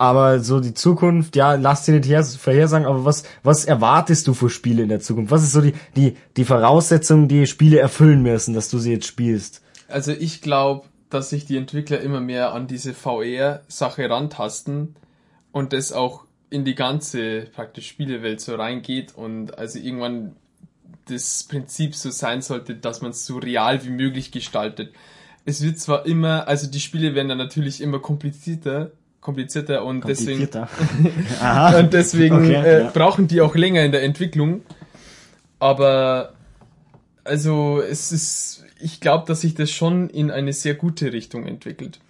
Aber 0.00 0.40
so 0.40 0.60
die 0.60 0.72
Zukunft, 0.72 1.36
ja, 1.36 1.56
lass 1.56 1.84
dir 1.84 1.92
nicht 1.92 2.08
her, 2.08 2.24
vorhersagen, 2.24 2.86
aber 2.86 3.04
was, 3.04 3.24
was 3.42 3.66
erwartest 3.66 4.26
du 4.26 4.32
für 4.32 4.48
Spiele 4.48 4.82
in 4.82 4.88
der 4.88 5.00
Zukunft? 5.00 5.30
Was 5.30 5.42
ist 5.42 5.52
so 5.52 5.60
die, 5.60 5.74
die, 5.94 6.16
die 6.38 6.46
Voraussetzung, 6.46 7.28
die 7.28 7.46
Spiele 7.46 7.80
erfüllen 7.80 8.22
müssen, 8.22 8.54
dass 8.54 8.70
du 8.70 8.78
sie 8.78 8.92
jetzt 8.92 9.06
spielst? 9.06 9.60
Also 9.88 10.12
ich 10.12 10.40
glaube, 10.40 10.86
dass 11.10 11.28
sich 11.28 11.44
die 11.44 11.58
Entwickler 11.58 12.00
immer 12.00 12.22
mehr 12.22 12.54
an 12.54 12.66
diese 12.66 12.94
VR-Sache 12.94 14.08
rantasten 14.08 14.96
und 15.52 15.74
das 15.74 15.92
auch 15.92 16.24
in 16.48 16.64
die 16.64 16.74
ganze 16.74 17.42
praktisch 17.54 17.86
Spielewelt 17.86 18.40
so 18.40 18.54
reingeht 18.54 19.14
und 19.14 19.58
also 19.58 19.78
irgendwann 19.78 20.34
das 21.08 21.44
Prinzip 21.44 21.94
so 21.94 22.08
sein 22.08 22.40
sollte, 22.40 22.74
dass 22.74 23.02
man 23.02 23.10
es 23.10 23.26
so 23.26 23.36
real 23.36 23.84
wie 23.84 23.90
möglich 23.90 24.32
gestaltet. 24.32 24.94
Es 25.44 25.62
wird 25.62 25.78
zwar 25.78 26.06
immer, 26.06 26.48
also 26.48 26.70
die 26.70 26.80
Spiele 26.80 27.14
werden 27.14 27.28
dann 27.28 27.36
natürlich 27.36 27.82
immer 27.82 27.98
komplizierter, 27.98 28.92
komplizierter 29.20 29.84
und 29.84 30.06
deswegen 30.06 30.50
Komplizierter. 30.50 30.68
Aha. 31.40 31.78
und 31.78 31.92
deswegen 31.92 32.36
Okay, 32.36 32.54
äh, 32.54 32.82
ja. 32.84 32.90
brauchen 32.90 33.28
die 33.28 33.40
auch 33.40 33.54
länger 33.54 33.84
in 33.84 33.92
der 33.92 34.02
Entwicklung. 34.02 34.62
Aber 35.58 36.32
also 37.24 37.82
es 37.82 38.12
ist, 38.12 38.64
ich 38.80 39.00
glaube, 39.00 39.26
dass 39.26 39.42
sich 39.42 39.54
das 39.54 39.70
schon 39.70 40.08
in 40.08 40.30
eine 40.30 40.52
sehr 40.52 40.74
gute 40.74 41.12
Richtung 41.12 41.46
entwickelt. 41.46 42.00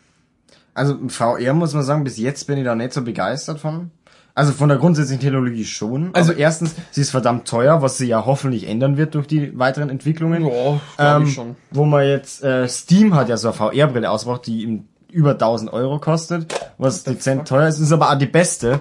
Also 0.73 0.97
VR 1.09 1.52
muss 1.52 1.75
man 1.75 1.83
sagen, 1.83 2.05
bis 2.05 2.17
jetzt 2.17 2.47
bin 2.47 2.59
ich 2.59 2.64
da 2.64 2.75
nicht 2.75 2.93
so 2.93 3.02
begeistert 3.02 3.59
von. 3.59 3.90
Also 4.35 4.52
von 4.52 4.69
der 4.69 4.79
grundsätzlichen 4.79 5.21
Technologie 5.21 5.64
schon. 5.64 6.14
Also 6.14 6.33
erstens, 6.33 6.76
sie 6.93 7.00
ist 7.00 7.11
verdammt 7.11 7.49
teuer, 7.49 7.83
was 7.83 7.99
sie 7.99 8.07
ja 8.07 8.25
hoffentlich 8.25 8.69
ändern 8.69 8.97
wird 8.97 9.17
durch 9.17 9.26
die 9.26 9.59
weiteren 9.59 9.90
Entwicklungen. 9.90 10.45
Ja, 10.45 10.49
glaube 10.49 10.81
ähm, 10.99 11.23
ich 11.25 11.35
schon. 11.35 11.57
Wo 11.73 11.85
man 11.85 12.07
jetzt, 12.07 12.43
äh, 12.45 12.69
Steam 12.69 13.14
hat 13.17 13.29
ja 13.29 13.37
so 13.37 13.49
eine 13.49 13.57
VR-Brille 13.57 14.09
ausgebracht, 14.09 14.47
die 14.47 14.62
ihm 14.62 14.85
über 15.12 15.33
1000 15.33 15.73
Euro 15.73 15.99
kostet, 15.99 16.55
was 16.79 17.05
dezent 17.05 17.47
teuer 17.49 17.69
ist, 17.69 17.79
ist 17.79 17.93
aber 17.93 18.11
auch 18.11 18.19
die 18.19 18.26
beste. 18.26 18.81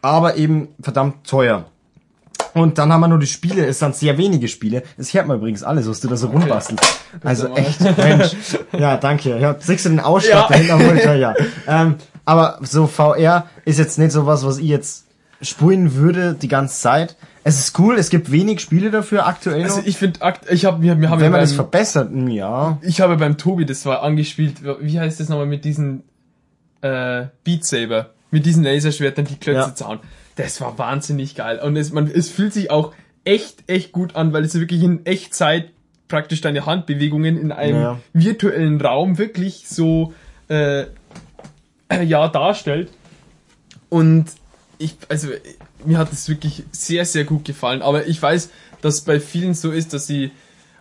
aber 0.00 0.36
eben 0.36 0.68
verdammt 0.80 1.26
teuer. 1.26 1.64
Und 2.54 2.76
dann 2.76 2.92
haben 2.92 3.00
wir 3.00 3.08
nur 3.08 3.18
die 3.18 3.26
Spiele, 3.26 3.64
es 3.66 3.78
sind 3.78 3.96
sehr 3.96 4.18
wenige 4.18 4.46
Spiele. 4.46 4.82
Das 4.98 5.12
hört 5.14 5.26
man 5.26 5.38
übrigens 5.38 5.62
alles, 5.62 5.88
was 5.88 6.00
du 6.00 6.08
da 6.08 6.16
so 6.16 6.26
rumbastelst. 6.28 6.84
Also 7.24 7.48
echt, 7.54 7.80
Mensch. 7.96 8.32
Ja, 8.78 8.96
danke. 8.98 9.38
Ja, 9.38 9.56
siehst 9.58 9.86
du 9.86 9.88
den 9.88 10.00
Ausschlag 10.00 10.42
Ja. 10.42 10.48
da 10.48 10.54
hinten 10.54 10.70
am 10.72 10.86
Monitor? 10.86 11.14
Ja. 11.14 11.34
Ähm, 11.66 11.96
aber 12.26 12.58
so 12.62 12.86
VR 12.86 13.46
ist 13.64 13.78
jetzt 13.78 13.98
nicht 13.98 14.12
so 14.12 14.26
was, 14.26 14.44
was 14.44 14.58
ich 14.58 14.66
jetzt 14.66 15.06
spielen 15.42 15.94
würde 15.94 16.34
die 16.34 16.48
ganze 16.48 16.80
Zeit. 16.80 17.16
Es 17.44 17.58
ist 17.58 17.78
cool, 17.78 17.96
es 17.98 18.08
gibt 18.08 18.30
wenig 18.30 18.60
Spiele 18.60 18.90
dafür 18.90 19.26
aktuell. 19.26 19.64
Also 19.64 19.82
ich 19.84 19.96
finde, 19.96 20.20
ich 20.50 20.64
habe 20.64 20.78
mir, 20.78 21.00
wir 21.00 21.10
haben 21.10 21.20
Wenn 21.20 21.32
man 21.32 21.40
das 21.40 21.50
beim, 21.50 21.56
verbessert, 21.56 22.10
hm, 22.10 22.28
ja. 22.28 22.78
ich 22.82 23.00
habe 23.00 23.16
beim 23.16 23.36
Tobi 23.36 23.66
das 23.66 23.84
war 23.84 24.02
angespielt. 24.02 24.62
Wie 24.80 25.00
heißt 25.00 25.18
das 25.18 25.28
nochmal 25.28 25.46
mit 25.46 25.64
diesen 25.64 26.04
äh, 26.82 27.26
Beat 27.44 27.64
Saber, 27.64 28.10
mit 28.30 28.46
diesen 28.46 28.62
Laserschwertern 28.62 29.24
die 29.24 29.36
Klötze 29.36 29.68
Ja. 29.70 29.74
zu 29.74 29.88
hauen. 29.88 29.98
Das 30.36 30.60
war 30.60 30.78
wahnsinnig 30.78 31.34
geil 31.34 31.58
und 31.58 31.76
es 31.76 31.92
man 31.92 32.06
es 32.08 32.30
fühlt 32.30 32.52
sich 32.54 32.70
auch 32.70 32.94
echt 33.24 33.64
echt 33.68 33.92
gut 33.92 34.16
an, 34.16 34.32
weil 34.32 34.44
es 34.44 34.54
wirklich 34.58 34.82
in 34.82 35.04
Echtzeit 35.04 35.70
praktisch 36.08 36.40
deine 36.40 36.64
Handbewegungen 36.64 37.36
in 37.36 37.52
einem 37.52 37.80
Ja. 37.82 37.98
virtuellen 38.12 38.80
Raum 38.80 39.18
wirklich 39.18 39.64
so 39.68 40.14
äh, 40.48 40.84
ja 42.04 42.28
darstellt. 42.28 42.90
Und 43.88 44.26
ich, 44.82 44.96
also 45.08 45.28
mir 45.84 45.98
hat 45.98 46.12
es 46.12 46.28
wirklich 46.28 46.64
sehr, 46.72 47.04
sehr 47.04 47.24
gut 47.24 47.44
gefallen. 47.44 47.82
Aber 47.82 48.06
ich 48.06 48.20
weiß, 48.20 48.50
dass 48.80 49.02
bei 49.02 49.20
vielen 49.20 49.54
so 49.54 49.70
ist, 49.70 49.92
dass 49.92 50.06
sie 50.06 50.32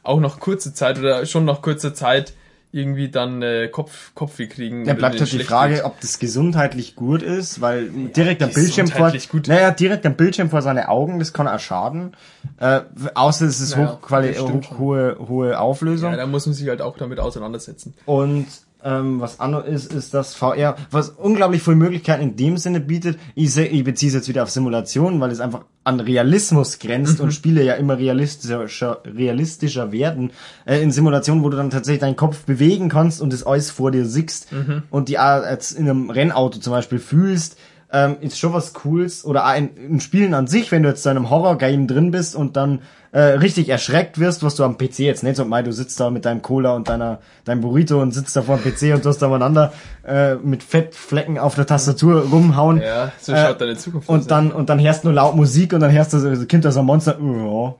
auch 0.03 0.19
nach 0.19 0.39
kurzer 0.39 0.73
Zeit 0.73 0.99
oder 0.99 1.25
schon 1.25 1.45
nach 1.45 1.61
kurzer 1.61 1.93
Zeit 1.93 2.33
irgendwie 2.73 3.09
dann 3.09 3.41
äh, 3.41 3.67
Kopf, 3.67 4.13
Kopfweh 4.15 4.47
kriegen. 4.47 4.85
Da 4.85 4.93
bleibt 4.93 5.19
halt 5.19 5.31
die 5.31 5.39
Frage, 5.39 5.83
ob 5.83 5.99
das 5.99 6.19
gesundheitlich 6.19 6.95
gut 6.95 7.21
ist, 7.21 7.59
weil 7.59 7.89
direkt 7.89 8.41
am 8.41 8.51
Bildschirm 8.51 8.87
vor, 8.87 9.11
gut. 9.29 9.47
naja, 9.49 9.71
direkt 9.71 10.05
am 10.05 10.15
Bildschirm 10.15 10.49
vor 10.49 10.61
seine 10.61 10.87
Augen, 10.87 11.19
das 11.19 11.33
kann 11.33 11.47
auch 11.49 11.59
schaden. 11.59 12.15
Äh, 12.59 12.81
außer 13.13 13.45
es 13.45 13.59
ist 13.59 13.75
Naja, 13.75 13.93
hochquali 13.93 14.35
hohe, 14.35 15.17
hohe 15.19 15.59
Auflösung. 15.59 16.11
Ja, 16.11 16.17
da 16.17 16.27
muss 16.27 16.45
man 16.45 16.55
sich 16.55 16.67
halt 16.69 16.81
auch 16.81 16.97
damit 16.97 17.19
auseinandersetzen. 17.19 17.93
Und 18.05 18.47
ähm, 18.83 19.19
was 19.21 19.39
anderes 19.39 19.85
ist, 19.85 19.93
ist 19.93 20.13
das 20.13 20.35
VR, 20.35 20.75
was 20.89 21.09
unglaublich 21.09 21.61
viele 21.63 21.75
Möglichkeiten 21.75 22.21
in 22.23 22.35
dem 22.35 22.57
Sinne 22.57 22.79
bietet. 22.79 23.17
Ich, 23.35 23.53
seh, 23.53 23.65
ich 23.65 23.83
beziehe 23.83 24.09
es 24.09 24.15
jetzt 24.15 24.27
wieder 24.27 24.43
auf 24.43 24.49
Simulationen, 24.51 25.19
weil 25.19 25.31
es 25.31 25.39
einfach 25.39 25.61
an 25.83 25.99
Realismus 25.99 26.79
grenzt 26.79 27.19
Mhm. 27.19 27.25
und 27.25 27.31
Spiele 27.31 27.63
ja 27.63 27.73
immer 27.73 27.97
realistischer, 27.97 29.01
realistischer 29.05 29.91
werden. 29.91 30.31
Äh, 30.65 30.81
in 30.81 30.91
Simulationen, 30.91 31.43
wo 31.43 31.49
du 31.49 31.57
dann 31.57 31.69
tatsächlich 31.69 32.01
deinen 32.01 32.15
Kopf 32.15 32.43
bewegen 32.45 32.89
kannst 32.89 33.21
und 33.21 33.33
das 33.33 33.43
alles 33.43 33.71
vor 33.71 33.91
dir 33.91 34.05
siehst 34.05 34.51
Mhm. 34.51 34.83
und 34.89 35.09
die 35.09 35.13
jetzt 35.13 35.71
in 35.71 35.89
einem 35.89 36.09
Rennauto 36.09 36.59
zum 36.59 36.71
Beispiel 36.73 36.99
fühlst, 36.99 37.57
ähm, 37.93 38.15
ist 38.21 38.39
schon 38.39 38.53
was 38.53 38.73
Cooles. 38.73 39.25
Oder 39.25 39.45
auch 39.47 39.55
in, 39.57 39.75
in 39.75 39.99
Spielen 39.99 40.33
an 40.33 40.47
sich, 40.47 40.71
wenn 40.71 40.83
du 40.83 40.89
jetzt 40.89 41.05
in 41.05 41.09
einem 41.11 41.29
Horror-Game 41.29 41.87
drin 41.87 42.11
bist 42.11 42.35
und 42.35 42.55
dann 42.55 42.79
äh, 43.13 43.19
richtig 43.19 43.67
erschreckt 43.69 44.19
wirst, 44.19 44.41
was 44.43 44.55
du 44.55 44.63
am 44.63 44.77
PC 44.77 44.99
jetzt 44.99 45.23
nicht 45.23 45.35
so 45.35 45.43
mei, 45.43 45.63
du 45.63 45.73
sitzt 45.73 45.99
da 45.99 46.09
mit 46.09 46.23
deinem 46.25 46.41
Cola 46.41 46.75
und 46.75 46.87
deiner 46.87 47.19
deinem 47.43 47.59
Burrito 47.61 48.01
und 48.01 48.13
sitzt 48.13 48.35
da 48.37 48.41
vor 48.41 48.57
dem 48.57 48.63
PC 48.71 48.93
und 48.95 49.03
du 49.03 49.09
hast 49.09 49.17
da 49.21 49.27
umeinander 49.27 49.73
äh, 50.07 50.35
mit 50.35 50.63
Fettflecken 50.63 51.37
auf 51.37 51.55
der 51.55 51.65
Tastatur 51.65 52.21
rumhauen. 52.31 52.81
Ja, 52.81 53.11
so 53.19 53.33
Äh, 53.33 53.45
schaut 53.47 53.59
deine 53.59 53.75
Zukunft 53.75 54.07
aus. 54.09 54.15
Und 54.15 54.31
dann, 54.31 54.51
und 54.51 54.69
dann 54.69 54.79
hörst 54.79 55.03
du 55.03 55.07
nur 55.09 55.15
laut 55.15 55.35
Musik 55.35 55.73
und 55.73 55.81
dann 55.81 55.91
hörst 55.91 56.13
du, 56.13 56.19
so, 56.19 56.45
kommt 56.47 56.63
da 56.63 56.71
so 56.71 56.79
ein 56.79 56.85
Monster. 56.85 57.17
Ja. 57.19 57.75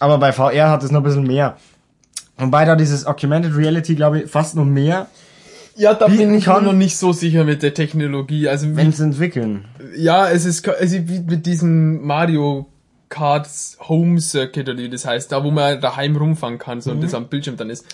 Aber 0.00 0.18
bei 0.18 0.32
VR 0.32 0.70
hat 0.70 0.82
es 0.82 0.90
noch 0.90 1.00
ein 1.00 1.04
bisschen 1.04 1.26
mehr. 1.26 1.56
Wobei 2.36 2.64
da 2.64 2.74
dieses 2.74 3.06
Augmented 3.06 3.56
Reality, 3.56 3.94
glaube 3.94 4.22
ich, 4.22 4.30
fast 4.30 4.56
noch 4.56 4.64
mehr, 4.64 5.06
ja, 5.76 5.92
da 5.94 6.06
bin 6.06 6.20
ich 6.20 6.26
mir 6.28 6.40
kann- 6.40 6.64
noch 6.64 6.72
nicht 6.72 6.96
so 6.96 7.12
sicher 7.12 7.44
mit 7.44 7.62
der 7.62 7.74
Technologie. 7.74 8.48
Also 8.48 8.74
wenn 8.76 8.92
sie 8.92 9.02
entwickeln. 9.04 9.64
Ja, 9.96 10.28
es 10.28 10.44
ist 10.44 10.68
also 10.68 10.96
wie 11.08 11.20
mit 11.20 11.46
diesem 11.46 12.04
Mario 12.04 12.66
Kart 13.14 13.48
Home 13.88 14.20
Circuit 14.20 14.68
oder 14.68 14.78
wie 14.78 14.88
das 14.90 15.04
heißt, 15.06 15.30
da 15.30 15.44
wo 15.44 15.50
man 15.52 15.80
daheim 15.80 16.16
rumfahren 16.16 16.58
kann 16.58 16.80
so, 16.80 16.90
und 16.90 16.98
Mhm. 16.98 17.02
das 17.02 17.14
am 17.14 17.28
Bildschirm 17.28 17.56
dann 17.56 17.70
ist. 17.70 17.86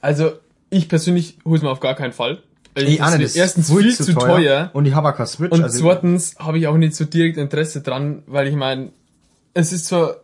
Also 0.00 0.32
ich 0.70 0.88
persönlich 0.88 1.38
hol's 1.44 1.62
mir 1.62 1.70
auf 1.70 1.80
gar 1.80 1.94
keinen 1.94 2.12
Fall. 2.12 2.42
Ey, 2.74 3.00
Anne, 3.00 3.18
das 3.18 3.32
ist 3.32 3.36
erstens 3.36 3.70
viel 3.72 3.94
zu 3.94 4.14
teuer, 4.14 4.70
Und 4.72 4.86
ich 4.86 4.94
habe 4.94 5.10
auch 5.10 5.14
keine 5.14 5.26
Switch. 5.26 5.52
und 5.52 5.62
also- 5.62 5.78
zweitens 5.80 6.36
habe 6.38 6.58
ich 6.58 6.66
auch 6.66 6.76
nicht 6.76 6.94
so 6.96 7.04
direkt 7.04 7.36
Interesse 7.36 7.82
dran, 7.82 8.22
weil 8.26 8.48
ich 8.48 8.56
meine, 8.56 8.90
es 9.54 9.72
ist 9.72 9.84
zwar 9.86 10.16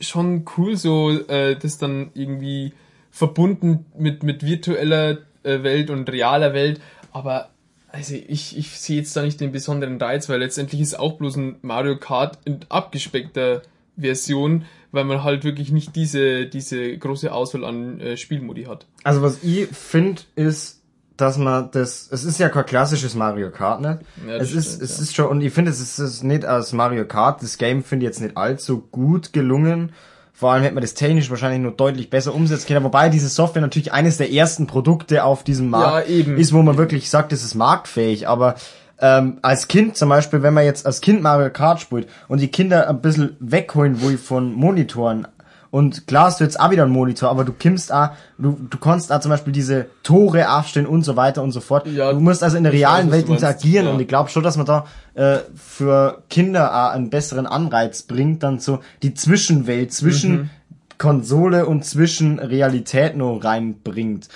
schon 0.00 0.44
cool 0.56 0.76
so, 0.76 1.10
äh, 1.28 1.56
das 1.56 1.76
dann 1.78 2.10
irgendwie 2.14 2.72
verbunden 3.10 3.84
mit 3.98 4.22
mit 4.22 4.44
virtueller 4.44 5.18
äh, 5.42 5.62
Welt 5.62 5.90
und 5.90 6.10
realer 6.10 6.54
Welt, 6.54 6.80
aber 7.12 7.50
also 7.92 8.14
ich, 8.14 8.56
ich 8.56 8.78
sehe 8.78 8.98
jetzt 8.98 9.16
da 9.16 9.22
nicht 9.22 9.40
den 9.40 9.52
besonderen 9.52 10.00
Reiz, 10.00 10.28
weil 10.28 10.40
letztendlich 10.40 10.80
ist 10.80 10.98
auch 10.98 11.18
bloß 11.18 11.36
ein 11.36 11.56
Mario 11.62 11.96
Kart 11.96 12.38
in 12.44 12.60
abgespeckter 12.68 13.62
Version, 13.96 14.64
weil 14.92 15.04
man 15.04 15.22
halt 15.22 15.44
wirklich 15.44 15.72
nicht 15.72 15.94
diese, 15.96 16.46
diese 16.46 16.96
große 16.96 17.32
Auswahl 17.32 17.64
an 17.64 18.00
äh, 18.00 18.16
Spielmodi 18.16 18.64
hat. 18.64 18.86
Also 19.04 19.22
was 19.22 19.42
ich 19.42 19.68
finde, 19.68 20.22
ist, 20.36 20.82
dass 21.16 21.36
man 21.36 21.70
das, 21.70 22.08
es 22.10 22.24
ist 22.24 22.38
ja 22.38 22.48
kein 22.48 22.64
klassisches 22.64 23.14
Mario 23.14 23.50
Kart, 23.50 23.80
ne? 23.80 24.00
Ja, 24.26 24.36
es 24.36 24.52
ist, 24.52 24.74
stimmt, 24.74 24.82
es 24.82 24.96
ja. 24.96 25.02
ist 25.02 25.14
schon, 25.14 25.26
und 25.26 25.40
ich 25.42 25.52
finde, 25.52 25.70
es 25.70 25.80
ist, 25.80 25.98
es 25.98 26.14
ist 26.14 26.24
nicht 26.24 26.44
als 26.44 26.72
Mario 26.72 27.04
Kart, 27.04 27.42
das 27.42 27.58
Game 27.58 27.84
finde 27.84 28.06
ich 28.06 28.08
jetzt 28.08 28.20
nicht 28.20 28.36
allzu 28.36 28.80
gut 28.90 29.32
gelungen. 29.32 29.92
Vor 30.40 30.52
allem 30.52 30.62
hätte 30.62 30.74
man 30.74 30.80
das 30.80 30.94
technisch 30.94 31.28
wahrscheinlich 31.28 31.60
nur 31.60 31.72
deutlich 31.72 32.08
besser 32.08 32.34
umsetzen 32.34 32.66
können. 32.66 32.82
Wobei 32.82 33.10
diese 33.10 33.28
Software 33.28 33.60
natürlich 33.60 33.92
eines 33.92 34.16
der 34.16 34.32
ersten 34.32 34.66
Produkte 34.66 35.22
auf 35.22 35.44
diesem 35.44 35.68
Markt 35.68 36.08
Ja, 36.08 36.14
eben. 36.14 36.38
ist, 36.38 36.54
wo 36.54 36.62
man 36.62 36.78
wirklich 36.78 37.10
sagt, 37.10 37.34
es 37.34 37.44
ist 37.44 37.54
marktfähig. 37.54 38.26
Aber 38.26 38.54
ähm, 39.02 39.36
als 39.42 39.68
Kind 39.68 39.98
zum 39.98 40.08
Beispiel, 40.08 40.42
wenn 40.42 40.54
man 40.54 40.64
jetzt 40.64 40.86
als 40.86 41.02
Kind 41.02 41.20
Mario 41.20 41.50
Kart 41.50 41.78
spielt 41.82 42.08
und 42.26 42.40
die 42.40 42.48
Kinder 42.48 42.88
ein 42.88 43.02
bisschen 43.02 43.36
wegholen, 43.38 44.00
wo 44.00 44.08
ich 44.08 44.18
von 44.18 44.54
Monitoren 44.54 45.28
und 45.70 46.06
klar 46.06 46.26
hast 46.26 46.40
du 46.40 46.44
jetzt 46.44 46.58
auch 46.58 46.70
wieder 46.70 46.82
einen 46.82 46.92
Monitor, 46.92 47.30
aber 47.30 47.44
du 47.44 47.52
kimmst 47.52 47.92
auch, 47.92 48.10
du, 48.38 48.58
du 48.68 48.78
kannst 48.78 49.12
auch 49.12 49.20
zum 49.20 49.30
Beispiel 49.30 49.52
diese 49.52 49.86
Tore 50.02 50.50
aufstellen 50.52 50.86
und 50.86 51.02
so 51.02 51.16
weiter 51.16 51.42
und 51.42 51.52
so 51.52 51.60
fort. 51.60 51.86
Ja, 51.86 52.12
du 52.12 52.20
musst 52.20 52.42
also 52.42 52.56
in 52.56 52.64
der 52.64 52.72
weiß, 52.72 52.80
realen 52.80 53.06
was 53.06 53.14
Welt 53.14 53.28
interagieren 53.28 53.86
ja. 53.86 53.92
und 53.92 54.00
ich 54.00 54.08
glaube 54.08 54.30
schon, 54.30 54.42
dass 54.42 54.56
man 54.56 54.66
da 54.66 54.86
äh, 55.14 55.38
für 55.54 56.22
Kinder 56.28 56.74
auch 56.74 56.90
einen 56.92 57.10
besseren 57.10 57.46
Anreiz 57.46 58.02
bringt, 58.02 58.42
dann 58.42 58.58
so 58.58 58.80
die 59.02 59.14
Zwischenwelt 59.14 59.92
zwischen 59.92 60.30
Mhm. 60.30 60.50
Konsole 60.98 61.64
und 61.64 61.84
zwischen 61.84 62.38
Realität 62.38 63.16
nur 63.16 63.42
reinbringt. 63.42 64.28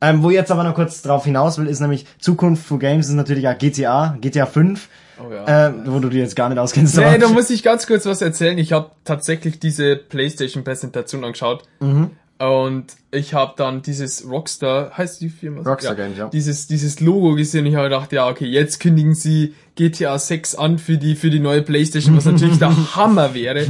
Ähm, 0.00 0.22
wo 0.22 0.30
ich 0.30 0.34
jetzt 0.34 0.50
aber 0.50 0.64
noch 0.64 0.74
kurz 0.74 1.02
drauf 1.02 1.24
hinaus 1.24 1.58
will, 1.58 1.66
ist 1.66 1.80
nämlich 1.80 2.06
Zukunft 2.18 2.66
für 2.66 2.78
Games 2.78 3.08
ist 3.08 3.14
natürlich 3.14 3.46
auch 3.46 3.56
GTA, 3.56 4.16
GTA 4.20 4.46
5, 4.46 4.88
Oh 5.22 5.32
ja. 5.32 5.68
ähm, 5.68 5.82
wo 5.86 5.98
du 5.98 6.08
dir 6.08 6.22
jetzt 6.22 6.36
gar 6.36 6.48
nicht 6.48 6.58
auskennst. 6.58 6.96
Nee, 6.96 7.18
da 7.18 7.28
muss 7.28 7.50
ich 7.50 7.62
ganz 7.62 7.86
kurz 7.86 8.06
was 8.06 8.22
erzählen. 8.22 8.56
Ich 8.58 8.72
habe 8.72 8.90
tatsächlich 9.04 9.58
diese 9.58 9.96
PlayStation-Präsentation 9.96 11.24
angeschaut. 11.24 11.64
Mhm. 11.80 12.10
Und 12.40 12.86
ich 13.10 13.34
habe 13.34 13.52
dann 13.58 13.82
dieses 13.82 14.26
Rockstar, 14.26 14.96
heißt 14.96 15.20
die 15.20 15.28
Firma? 15.28 15.60
Rockstar 15.60 15.94
Games, 15.94 16.16
ja. 16.16 16.30
Dieses, 16.30 16.66
dieses 16.66 16.98
Logo 16.98 17.34
gesehen 17.34 17.66
und 17.66 17.72
ich 17.72 17.76
habe 17.76 17.90
gedacht, 17.90 18.12
ja, 18.12 18.28
okay, 18.30 18.46
jetzt 18.46 18.80
kündigen 18.80 19.14
sie 19.14 19.54
GTA 19.74 20.18
6 20.18 20.54
an 20.54 20.78
für 20.78 20.96
die, 20.96 21.16
für 21.16 21.28
die 21.28 21.38
neue 21.38 21.60
Playstation, 21.60 22.16
was 22.16 22.24
natürlich 22.24 22.58
der 22.58 22.74
Hammer 22.96 23.34
wäre. 23.34 23.66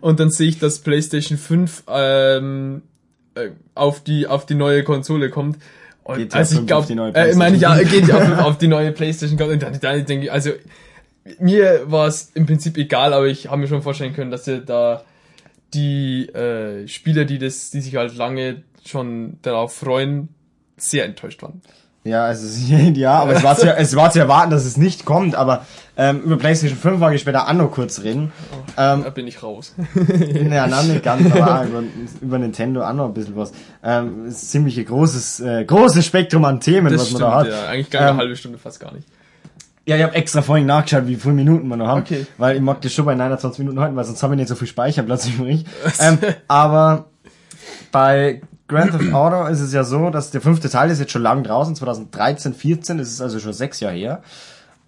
Und 0.00 0.18
dann 0.18 0.30
sehe 0.30 0.48
ich, 0.48 0.58
dass 0.58 0.78
Playstation 0.78 1.36
5 1.36 1.84
ähm, 1.88 2.82
äh, 3.34 3.50
auf, 3.74 4.02
die, 4.02 4.26
auf 4.26 4.46
die 4.46 4.54
neue 4.54 4.82
Konsole 4.82 5.28
kommt. 5.28 5.58
Und 6.02 6.16
GTA 6.16 6.38
also 6.38 6.54
5 6.54 6.60
ich 6.62 6.66
glaube, 6.68 6.80
auf 6.80 6.86
die 6.86 6.94
neue 6.94 7.14
äh, 7.14 7.30
ich 7.32 7.36
meine, 7.36 7.58
ja, 7.58 7.76
geht 7.82 8.10
auf, 8.10 8.38
auf 8.38 8.56
die 8.56 8.68
neue 8.68 8.92
Playstation 8.92 9.38
kommt. 9.38 9.52
Und 9.52 9.62
dann, 9.62 9.78
dann 9.78 10.06
denke 10.06 10.24
ich, 10.24 10.32
also 10.32 10.52
mir 11.38 11.90
war 11.90 12.06
es 12.06 12.30
im 12.34 12.46
Prinzip 12.46 12.76
egal, 12.76 13.12
aber 13.12 13.26
ich 13.26 13.48
habe 13.48 13.58
mir 13.58 13.68
schon 13.68 13.82
vorstellen 13.82 14.14
können, 14.14 14.30
dass 14.30 14.46
ihr 14.46 14.60
da 14.60 15.02
die 15.74 16.28
äh, 16.28 16.86
Spieler, 16.88 17.24
die 17.24 17.38
das, 17.38 17.70
die 17.70 17.80
sich 17.80 17.96
halt 17.96 18.14
lange 18.16 18.62
schon 18.84 19.38
darauf 19.42 19.74
freuen, 19.74 20.28
sehr 20.76 21.04
enttäuscht 21.04 21.42
waren. 21.42 21.60
Ja, 22.04 22.24
also 22.24 22.46
ja, 22.94 23.14
aber 23.14 23.32
es 23.32 23.42
war 23.42 23.56
zu, 23.56 23.68
es 23.74 23.96
war 23.96 24.12
zu 24.12 24.20
erwarten, 24.20 24.50
dass 24.52 24.64
es 24.64 24.76
nicht 24.76 25.04
kommt, 25.04 25.34
aber 25.34 25.66
ähm, 25.96 26.20
über 26.22 26.36
PlayStation 26.36 26.78
5 26.78 27.00
wollte 27.00 27.16
ich 27.16 27.22
später 27.22 27.48
auch 27.48 27.52
noch 27.52 27.72
kurz 27.72 28.02
reden. 28.02 28.32
Ähm, 28.78 29.02
Da 29.02 29.10
bin 29.10 29.26
ich 29.26 29.42
raus. 29.42 29.74
ja, 30.50 30.66
nein, 30.68 30.88
nicht 30.88 31.02
ganz, 31.02 31.32
aber 31.34 31.64
über, 31.68 31.82
über 32.20 32.38
Nintendo 32.38 32.84
auch 32.86 32.92
noch 32.92 33.06
ein 33.06 33.14
bisschen 33.14 33.34
was. 33.34 33.50
Ähm, 33.82 34.26
ist 34.26 34.50
ziemlich 34.52 34.78
ein 34.78 34.84
großes, 34.84 35.40
äh, 35.40 35.64
großes 35.64 36.06
Spektrum 36.06 36.44
an 36.44 36.60
Themen, 36.60 36.92
Das 36.92 37.00
was 37.00 37.08
stimmt, 37.08 37.22
man 37.22 37.30
da 37.30 37.36
hat. 37.38 37.48
ja. 37.48 37.66
Eigentlich 37.68 37.90
gar 37.90 38.02
eine 38.02 38.10
Ähm, 38.12 38.16
halbe 38.18 38.36
Stunde 38.36 38.58
fast 38.58 38.78
gar 38.78 38.94
nicht. 38.94 39.08
Ja, 39.86 39.96
ich 39.96 40.02
habe 40.02 40.14
extra 40.14 40.42
vorhin 40.42 40.66
nachgeschaut, 40.66 41.06
wie 41.06 41.14
viele 41.14 41.34
Minuten 41.34 41.68
wir 41.68 41.76
noch 41.76 41.86
haben. 41.86 42.00
Okay. 42.00 42.26
Weil 42.38 42.56
ich 42.56 42.62
mag 42.62 42.80
das 42.80 42.92
schon 42.92 43.04
bei 43.04 43.14
29 43.14 43.60
Minuten 43.60 43.78
halten, 43.78 43.94
weil 43.94 44.04
sonst 44.04 44.22
habe 44.22 44.34
ich 44.34 44.38
nicht 44.38 44.48
so 44.48 44.56
viel 44.56 44.66
Speicherplatz 44.66 45.26
übrig. 45.38 45.64
ähm, 46.00 46.18
aber 46.48 47.06
bei 47.92 48.42
Grand 48.68 48.90
Theft 48.90 49.12
Auto 49.14 49.46
ist 49.46 49.60
es 49.60 49.72
ja 49.72 49.84
so, 49.84 50.10
dass 50.10 50.32
der 50.32 50.40
fünfte 50.40 50.68
Teil 50.68 50.90
ist 50.90 50.98
jetzt 50.98 51.12
schon 51.12 51.22
lang 51.22 51.44
draußen, 51.44 51.76
2013, 51.76 52.52
14, 52.52 52.98
das 52.98 53.08
ist 53.08 53.20
also 53.20 53.38
schon 53.38 53.52
sechs 53.52 53.78
Jahre 53.78 53.94
her. 53.94 54.22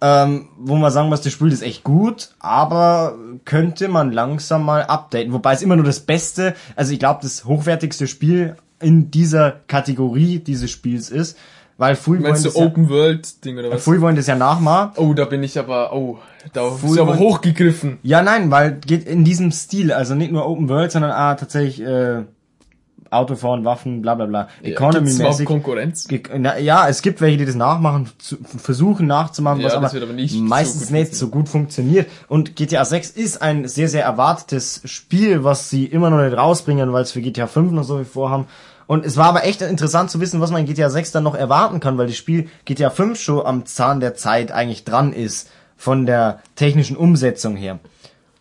Ähm, 0.01 0.49
wo 0.57 0.75
man 0.75 0.91
sagen 0.91 1.09
muss, 1.09 1.21
das 1.21 1.33
Spiel 1.33 1.51
ist 1.51 1.61
echt 1.61 1.83
gut, 1.83 2.29
aber 2.39 3.15
könnte 3.45 3.87
man 3.87 4.11
langsam 4.11 4.63
mal 4.63 4.83
updaten. 4.83 5.33
Wobei 5.33 5.53
es 5.53 5.61
immer 5.61 5.75
nur 5.75 5.85
das 5.85 6.01
Beste, 6.01 6.55
also 6.75 6.93
ich 6.93 6.99
glaube, 6.99 7.19
das 7.21 7.45
hochwertigste 7.45 8.07
Spiel 8.07 8.55
in 8.81 9.11
dieser 9.11 9.51
Kategorie 9.67 10.39
dieses 10.39 10.71
Spiels 10.71 11.09
ist. 11.09 11.37
Weil 11.79 11.95
früh 11.95 12.19
Meinst 12.19 12.43
du 12.43 12.49
das 12.49 12.57
ja, 12.57 12.65
Open 12.65 12.89
World 12.89 13.45
Ding 13.45 13.57
oder 13.57 13.71
was? 13.71 13.85
früh 13.85 14.01
wollen 14.01 14.17
das 14.17 14.27
ja 14.27 14.35
nachmachen. 14.35 14.91
Oh, 14.97 15.13
da 15.13 15.23
bin 15.23 15.41
ich 15.43 15.57
aber, 15.57 15.93
oh, 15.93 16.19
da 16.51 16.69
Früh 16.71 16.91
ist 16.91 16.99
aber 16.99 17.17
hochgegriffen. 17.17 17.99
Ja, 18.03 18.21
nein, 18.21 18.51
weil 18.51 18.73
geht 18.85 19.05
in 19.07 19.23
diesem 19.23 19.53
Stil, 19.53 19.93
also 19.93 20.13
nicht 20.13 20.33
nur 20.33 20.45
Open 20.45 20.67
World, 20.67 20.91
sondern 20.91 21.11
ah, 21.11 21.35
tatsächlich 21.35 21.81
äh, 21.81 22.23
Autofahren, 23.11 23.63
Waffen, 23.63 24.01
bla 24.01 24.15
bla 24.15 24.25
bla. 24.25 24.49
Gibt's 24.61 24.77
überhaupt 24.77 24.95
Economy-mäßig. 24.97 25.45
Konkurrenz? 25.45 26.07
Na, 26.37 26.59
ja, 26.59 26.89
es 26.89 27.01
gibt 27.01 27.21
welche, 27.21 27.37
die 27.37 27.45
das 27.45 27.55
nachmachen, 27.55 28.09
zu, 28.17 28.35
versuchen 28.57 29.07
nachzumachen, 29.07 29.61
Ja, 29.61 29.67
was 29.67 29.73
aber, 29.75 30.03
aber 30.03 30.11
nicht 30.11 30.33
so 30.33 30.41
meistens 30.41 30.87
gut 30.87 30.91
nicht 30.91 31.15
so 31.15 31.29
gut 31.29 31.47
funktioniert. 31.47 32.09
Und 32.27 32.57
GTA 32.57 32.83
6 32.83 33.11
ist 33.11 33.41
ein 33.41 33.69
sehr, 33.69 33.87
sehr 33.87 34.03
erwartetes 34.03 34.81
Spiel, 34.83 35.45
was 35.45 35.69
sie 35.69 35.85
immer 35.85 36.09
noch 36.09 36.21
nicht 36.21 36.35
rausbringen, 36.35 36.91
weil 36.91 37.03
es 37.03 37.13
für 37.13 37.21
GTA 37.21 37.47
5 37.47 37.71
noch 37.71 37.83
so 37.83 37.95
viel 37.95 38.05
vorhaben. 38.05 38.47
Und 38.89 39.05
es 39.05 39.17
war 39.17 39.27
aber 39.27 39.43
echt 39.43 39.61
interessant 39.61 40.09
zu 40.09 40.19
wissen, 40.19 40.41
was 40.41 40.49
man 40.49 40.61
in 40.61 40.65
GTA 40.65 40.89
6 40.89 41.11
dann 41.11 41.23
noch 41.23 41.35
erwarten 41.35 41.79
kann, 41.79 41.99
weil 41.99 42.07
das 42.07 42.17
Spiel 42.17 42.49
GTA 42.65 42.89
5 42.89 43.19
schon 43.19 43.45
am 43.45 43.67
Zahn 43.67 43.99
der 43.99 44.15
Zeit 44.15 44.51
eigentlich 44.51 44.83
dran 44.83 45.13
ist, 45.13 45.51
von 45.77 46.07
der 46.07 46.39
technischen 46.55 46.97
Umsetzung 46.97 47.55
her. 47.55 47.77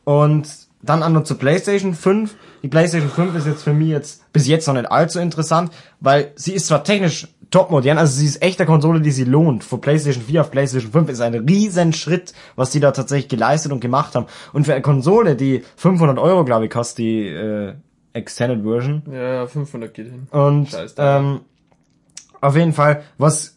Und 0.04 0.48
dann 0.80 1.02
an 1.02 1.14
und 1.18 1.26
zur 1.26 1.38
PlayStation 1.38 1.92
5. 1.92 2.34
Die 2.62 2.68
PlayStation 2.68 3.11
5 3.11 3.34
ist 3.34 3.46
jetzt 3.46 3.62
für 3.62 3.74
mich 3.74 3.90
jetzt 3.90 4.32
bis 4.32 4.46
jetzt 4.46 4.66
noch 4.66 4.72
nicht 4.72 4.90
allzu 4.90 5.18
interessant, 5.18 5.70
weil 6.00 6.32
sie 6.34 6.54
ist 6.54 6.68
zwar 6.68 6.82
technisch 6.82 7.28
top 7.50 7.70
modern, 7.70 7.98
also 7.98 8.18
sie 8.18 8.24
ist 8.24 8.40
echt 8.40 8.58
eine 8.58 8.66
Konsole, 8.66 9.02
die 9.02 9.11
sie 9.11 9.24
lohnt. 9.24 9.64
Von 9.64 9.82
PlayStation 9.82 10.24
4 10.24 10.40
auf 10.40 10.50
PlayStation 10.50 10.92
5 10.92 11.11
ist 11.11 11.20
ein 11.20 11.34
riesen 11.34 11.92
Schritt, 11.92 12.32
was 12.56 12.70
die 12.70 12.80
da 12.80 12.92
tatsächlich 12.92 13.28
geleistet 13.28 13.70
und 13.70 13.80
gemacht 13.80 14.14
haben. 14.14 14.24
Und 14.54 14.64
für 14.64 14.72
eine 14.72 14.80
Konsole, 14.80 15.37
die 15.37 15.62
500 15.76 16.18
Euro, 16.18 16.46
glaube 16.46 16.64
ich, 16.64 16.70
kostet 16.70 16.98
die 17.00 17.26
äh, 17.26 17.74
Extended 18.12 18.62
Version, 18.62 19.03
Ja, 19.12 19.47
500 19.47 19.92
geht 19.94 20.07
hin. 20.07 20.27
und 20.31 20.71
Scheiß 20.71 20.94
ähm, 20.99 21.40
auf 22.40 22.57
jeden 22.57 22.73
Fall, 22.73 23.03
was 23.18 23.57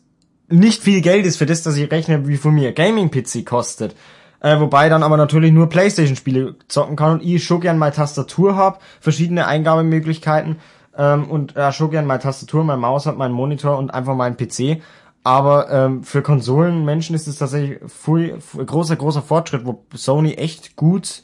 nicht 0.49 0.83
viel 0.83 1.01
Geld 1.01 1.25
ist 1.25 1.37
für 1.37 1.45
das, 1.45 1.63
dass 1.63 1.77
ich 1.77 1.89
rechne, 1.91 2.27
wie 2.27 2.37
viel 2.37 2.51
mir 2.51 2.69
ein 2.69 2.75
Gaming-PC 2.75 3.45
kostet. 3.45 3.95
Äh, 4.41 4.59
wobei 4.59 4.89
dann 4.89 5.03
aber 5.03 5.17
natürlich 5.17 5.51
nur 5.51 5.69
Playstation-Spiele 5.69 6.55
zocken 6.67 6.95
kann 6.95 7.13
und 7.13 7.23
ich 7.23 7.43
schon 7.43 7.61
gern 7.61 7.77
meine 7.77 7.93
Tastatur 7.93 8.55
hab, 8.55 8.81
verschiedene 8.99 9.45
Eingabemöglichkeiten 9.45 10.57
ähm, 10.97 11.29
und 11.29 11.55
äh, 11.55 11.71
schon 11.71 11.91
gern 11.91 12.07
meine 12.07 12.21
Tastatur, 12.21 12.63
mein 12.63 12.79
Maus 12.79 13.05
hab, 13.05 13.17
meinen 13.17 13.33
Monitor 13.35 13.77
und 13.77 13.93
einfach 13.93 14.15
meinen 14.15 14.35
PC. 14.37 14.81
Aber 15.23 15.69
ähm, 15.69 16.03
für 16.03 16.23
Konsolenmenschen 16.23 17.15
ist 17.15 17.27
es 17.27 17.37
tatsächlich 17.37 17.77
viel, 17.87 18.41
viel, 18.41 18.65
großer, 18.65 18.95
großer 18.95 19.21
Fortschritt, 19.21 19.63
wo 19.65 19.85
Sony 19.93 20.33
echt 20.33 20.75
gut 20.75 21.23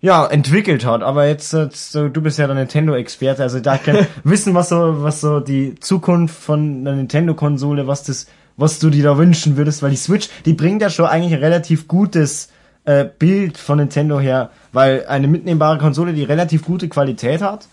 ja, 0.00 0.26
entwickelt 0.26 0.84
hat. 0.84 1.02
Aber 1.02 1.26
jetzt, 1.26 1.52
jetzt 1.52 1.92
so, 1.92 2.08
du 2.08 2.20
bist 2.20 2.38
ja 2.38 2.46
der 2.46 2.56
Nintendo-Experte, 2.56 3.42
also 3.42 3.60
da 3.60 3.76
kann 3.76 4.06
wissen, 4.24 4.54
was 4.54 4.70
so, 4.70 5.02
was 5.02 5.20
so 5.20 5.40
die 5.40 5.74
Zukunft 5.76 6.34
von 6.34 6.84
der 6.84 6.94
Nintendo-Konsole, 6.94 7.86
was 7.86 8.04
das, 8.04 8.26
was 8.56 8.78
du 8.78 8.90
dir 8.90 9.04
da 9.04 9.18
wünschen 9.18 9.56
würdest, 9.56 9.82
weil 9.82 9.90
die 9.90 9.96
Switch, 9.96 10.28
die 10.44 10.54
bringt 10.54 10.82
ja 10.82 10.90
schon 10.90 11.06
eigentlich 11.06 11.34
ein 11.34 11.40
relativ 11.40 11.88
gutes 11.88 12.50
äh, 12.84 13.04
Bild 13.04 13.58
von 13.58 13.78
Nintendo 13.78 14.18
her, 14.18 14.50
weil 14.72 15.06
eine 15.06 15.28
mitnehmbare 15.28 15.78
Konsole, 15.78 16.12
die 16.12 16.24
relativ 16.24 16.64
gute 16.64 16.88
Qualität 16.88 17.42
hat. 17.42 17.66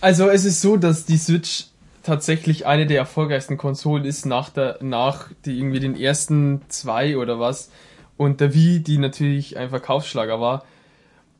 Also 0.00 0.28
es 0.28 0.44
ist 0.44 0.60
so, 0.60 0.76
dass 0.76 1.04
die 1.04 1.18
Switch 1.18 1.66
tatsächlich 2.02 2.64
eine 2.64 2.86
der 2.86 2.98
erfolgreichsten 2.98 3.58
Konsolen 3.58 4.04
ist 4.04 4.24
nach 4.24 4.48
der, 4.48 4.78
nach 4.80 5.28
die 5.44 5.58
irgendwie 5.58 5.80
den 5.80 5.94
ersten 5.94 6.62
zwei 6.68 7.18
oder 7.18 7.38
was. 7.38 7.70
Und 8.16 8.40
der 8.40 8.54
Wii, 8.54 8.80
die 8.80 8.98
natürlich 8.98 9.58
ein 9.58 9.68
Verkaufsschlager 9.68 10.40
war. 10.40 10.64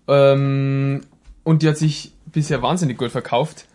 Ähm, 0.08 1.02
und 1.44 1.62
die 1.62 1.68
hat 1.68 1.76
sich 1.76 2.12
bisher 2.26 2.62
wahnsinnig 2.62 2.98
gut 2.98 3.10
verkauft. 3.10 3.66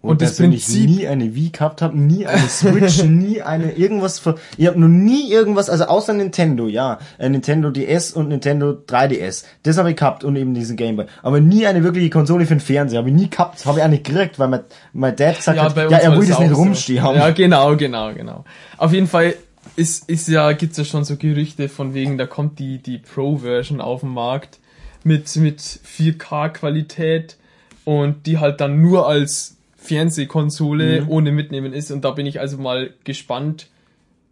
Und, 0.00 0.22
das 0.22 0.36
persönlich 0.36 0.64
Prinzip, 0.64 0.88
nie 0.88 1.08
eine 1.08 1.34
Wii 1.34 1.50
gehabt 1.50 1.82
habe, 1.82 1.98
nie 1.98 2.24
eine 2.24 2.40
Switch, 2.48 3.02
nie 3.02 3.42
eine 3.42 3.72
irgendwas 3.72 4.20
für, 4.20 4.36
ich 4.56 4.68
habe 4.68 4.78
noch 4.78 4.86
nie 4.86 5.32
irgendwas, 5.32 5.68
also 5.68 5.86
außer 5.86 6.12
Nintendo, 6.12 6.68
ja, 6.68 7.00
äh, 7.18 7.28
Nintendo 7.28 7.70
DS 7.70 8.12
und 8.12 8.28
Nintendo 8.28 8.78
3DS, 8.86 9.44
das 9.64 9.76
habe 9.76 9.90
ich 9.90 9.96
gehabt 9.96 10.22
und 10.22 10.36
eben 10.36 10.54
diesen 10.54 10.76
Gameboy, 10.76 11.06
aber 11.20 11.40
nie 11.40 11.66
eine 11.66 11.82
wirkliche 11.82 12.10
Konsole 12.10 12.46
für 12.46 12.54
den 12.54 12.60
Fernseher, 12.60 13.00
habe 13.00 13.08
ich 13.08 13.16
nie 13.16 13.28
gehabt, 13.28 13.66
habe 13.66 13.80
ich 13.80 13.84
auch 13.84 13.88
nicht 13.88 14.04
gekriegt, 14.04 14.38
weil 14.38 14.46
mein, 14.46 14.60
mein 14.92 15.16
Dad 15.16 15.36
gesagt 15.38 15.58
hat, 15.58 15.76
ja, 15.76 15.98
er 15.98 16.16
will 16.16 16.28
das 16.28 16.38
nicht 16.38 16.50
so. 16.50 16.54
rumstehen 16.54 17.02
haben. 17.02 17.18
Ja, 17.18 17.30
genau, 17.30 17.76
genau, 17.76 18.14
genau. 18.14 18.44
Auf 18.76 18.92
jeden 18.92 19.08
Fall 19.08 19.34
ist, 19.74 20.08
ist 20.08 20.28
ja, 20.28 20.52
gibt's 20.52 20.78
ja 20.78 20.84
schon 20.84 21.02
so 21.02 21.16
Gerüchte 21.16 21.68
von 21.68 21.92
wegen, 21.92 22.18
da 22.18 22.26
kommt 22.26 22.60
die, 22.60 22.78
die 22.78 22.98
Pro-Version 22.98 23.80
auf 23.80 24.02
den 24.02 24.10
Markt 24.10 24.60
mit, 25.04 25.34
mit 25.36 25.60
4K-Qualität 25.60 27.36
und 27.84 28.26
die 28.26 28.38
halt 28.38 28.60
dann 28.60 28.80
nur 28.80 29.08
als 29.08 29.56
Fernsehkonsole 29.76 31.02
Mhm. 31.02 31.08
ohne 31.08 31.32
Mitnehmen 31.32 31.72
ist 31.72 31.90
und 31.90 32.04
da 32.04 32.10
bin 32.10 32.26
ich 32.26 32.40
also 32.40 32.58
mal 32.58 32.92
gespannt, 33.04 33.68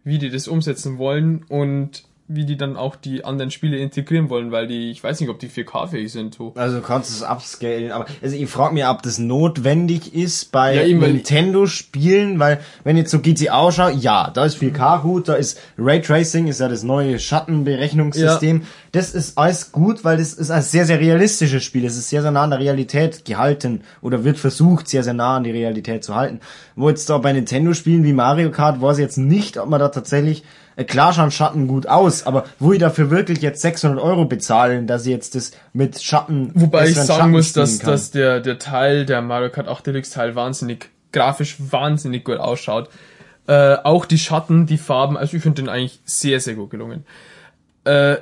wie 0.03 0.19
die 0.19 0.29
das 0.29 0.47
umsetzen 0.47 0.97
wollen 0.97 1.43
und 1.49 2.03
wie 2.29 2.45
die 2.45 2.57
dann 2.57 2.75
auch 2.75 2.97
die 2.97 3.23
anderen 3.23 3.51
Spiele 3.51 3.77
integrieren 3.77 4.29
wollen, 4.29 4.51
weil 4.51 4.67
die, 4.67 4.91
ich 4.91 5.01
weiß 5.01 5.21
nicht, 5.21 5.29
ob 5.29 5.39
die 5.39 5.47
4K-fähig 5.47 6.11
sind. 6.11 6.35
So. 6.35 6.51
Also 6.55 6.77
du 6.77 6.81
kannst 6.83 7.09
es 7.09 7.21
upscalen, 7.23 7.91
aber 7.91 8.05
also 8.21 8.35
ich 8.35 8.49
frage 8.49 8.73
mich, 8.73 8.85
ob 8.85 9.01
das 9.01 9.17
notwendig 9.17 10.13
ist 10.13 10.51
bei 10.51 10.85
Ja, 10.85 10.97
Nintendo-Spielen, 10.97 12.37
weil 12.37 12.59
wenn 12.83 12.97
jetzt 12.97 13.11
so 13.11 13.19
GTA 13.19 13.71
schaue, 13.71 13.93
ja, 13.93 14.29
da 14.29 14.43
ist 14.43 14.57
4K 14.61 15.01
gut, 15.01 15.29
da 15.29 15.35
ist 15.35 15.57
Raytracing, 15.77 16.47
ist 16.47 16.59
ja 16.59 16.67
das 16.67 16.83
neue 16.83 17.17
Schattenberechnungssystem. 17.17 18.63
Das 18.91 19.13
ist 19.13 19.37
alles 19.37 19.71
gut, 19.71 20.03
weil 20.03 20.17
das 20.17 20.33
ist 20.33 20.51
ein 20.51 20.61
sehr, 20.61 20.85
sehr 20.85 20.99
realistisches 20.99 21.63
Spiel. 21.63 21.85
Es 21.85 21.97
ist 21.97 22.09
sehr, 22.09 22.21
sehr 22.21 22.31
nah 22.31 22.43
an 22.43 22.49
der 22.49 22.59
Realität 22.59 23.23
gehalten 23.23 23.81
oder 24.01 24.25
wird 24.25 24.37
versucht, 24.37 24.89
sehr, 24.89 25.03
sehr 25.03 25.13
nah 25.13 25.37
an 25.37 25.45
die 25.45 25.51
Realität 25.51 26.03
zu 26.03 26.13
halten. 26.13 26.41
Wo 26.75 26.89
jetzt 26.89 27.09
da 27.09 27.17
bei 27.19 27.31
Nintendo-Spielen 27.31 28.03
wie 28.03 28.13
Mario 28.13 28.51
Kart 28.51 28.81
weiß 28.81 28.97
ich 28.97 29.03
jetzt 29.03 29.17
nicht, 29.17 29.57
ob 29.57 29.69
man 29.69 29.79
da 29.79 29.87
tatsächlich 29.87 30.43
Klar 30.85 31.11
schauen 31.11 31.31
Schatten 31.31 31.67
gut 31.67 31.87
aus, 31.87 32.27
aber 32.27 32.45
wo 32.59 32.71
ich 32.71 32.79
dafür 32.79 33.09
wirklich 33.09 33.41
jetzt 33.41 33.61
600 33.61 33.99
Euro 33.99 34.25
bezahlen, 34.25 34.85
dass 34.85 35.05
ich 35.05 35.11
jetzt 35.11 35.33
das 35.33 35.51
mit 35.73 35.99
Schatten 36.01 36.51
Wobei 36.53 36.89
ich 36.89 36.95
sagen 36.95 37.07
Schatten 37.07 37.31
muss, 37.31 37.53
dass, 37.53 37.79
kann. 37.79 37.91
dass 37.91 38.11
der, 38.11 38.41
der 38.41 38.59
Teil, 38.59 39.05
der 39.07 39.23
Mario 39.23 39.49
Kart 39.49 39.67
8 39.67 39.87
Deluxe 39.87 40.11
Teil 40.11 40.35
wahnsinnig, 40.35 40.89
grafisch 41.11 41.55
wahnsinnig 41.59 42.23
gut 42.23 42.37
ausschaut. 42.37 42.89
Äh, 43.47 43.77
auch 43.83 44.05
die 44.05 44.19
Schatten, 44.19 44.67
die 44.67 44.77
Farben, 44.77 45.17
also 45.17 45.35
ich 45.35 45.41
finde 45.41 45.63
den 45.63 45.69
eigentlich 45.69 45.99
sehr, 46.05 46.39
sehr 46.39 46.53
gut 46.53 46.69
gelungen. 46.69 47.05
Äh, 47.83 48.17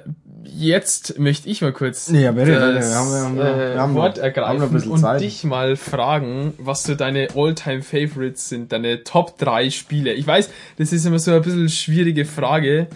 jetzt 0.47 1.17
möchte 1.19 1.49
ich 1.49 1.61
mal 1.61 1.71
kurz 1.73 2.09
Ja, 2.09 2.31
bitte, 2.31 2.51
das 2.73 2.89
Wir 2.89 2.95
haben- 2.95 3.11
wir 3.11 3.19
haben- 3.19 3.37
äh, 3.39 3.73
wir 3.73 3.81
haben 3.81 3.95
Wort 3.95 4.17
haben 4.17 4.23
ergreifen 4.23 4.69
bisschen 4.71 4.91
und 4.91 4.99
Zeit. 4.99 5.21
dich 5.21 5.43
mal 5.43 5.75
fragen, 5.75 6.53
was 6.57 6.83
so 6.83 6.95
deine 6.95 7.27
All-Time 7.35 7.81
Favorites 7.81 8.49
sind, 8.49 8.71
deine 8.71 9.03
Top 9.03 9.37
3 9.37 9.69
Spiele. 9.69 10.13
Ich 10.13 10.25
weiß, 10.27 10.49
das 10.77 10.91
ist 10.93 11.05
immer 11.05 11.19
so 11.19 11.31
ein 11.31 11.41
bisschen 11.41 11.69
schwierige 11.69 12.25
Frage, 12.25 12.87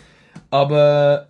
aber 0.52 1.28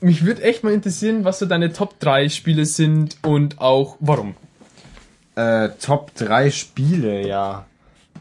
mich 0.00 0.24
würde 0.24 0.42
echt 0.42 0.64
mal 0.64 0.72
interessieren, 0.72 1.24
was 1.24 1.38
so 1.38 1.46
deine 1.46 1.72
Top 1.72 1.98
3 2.00 2.28
Spiele 2.28 2.66
sind 2.66 3.16
und 3.22 3.60
auch 3.60 3.96
warum. 4.00 4.34
äh, 5.34 5.70
Top 5.80 6.14
3 6.14 6.50
Spiele, 6.50 7.26
ja. 7.26 7.64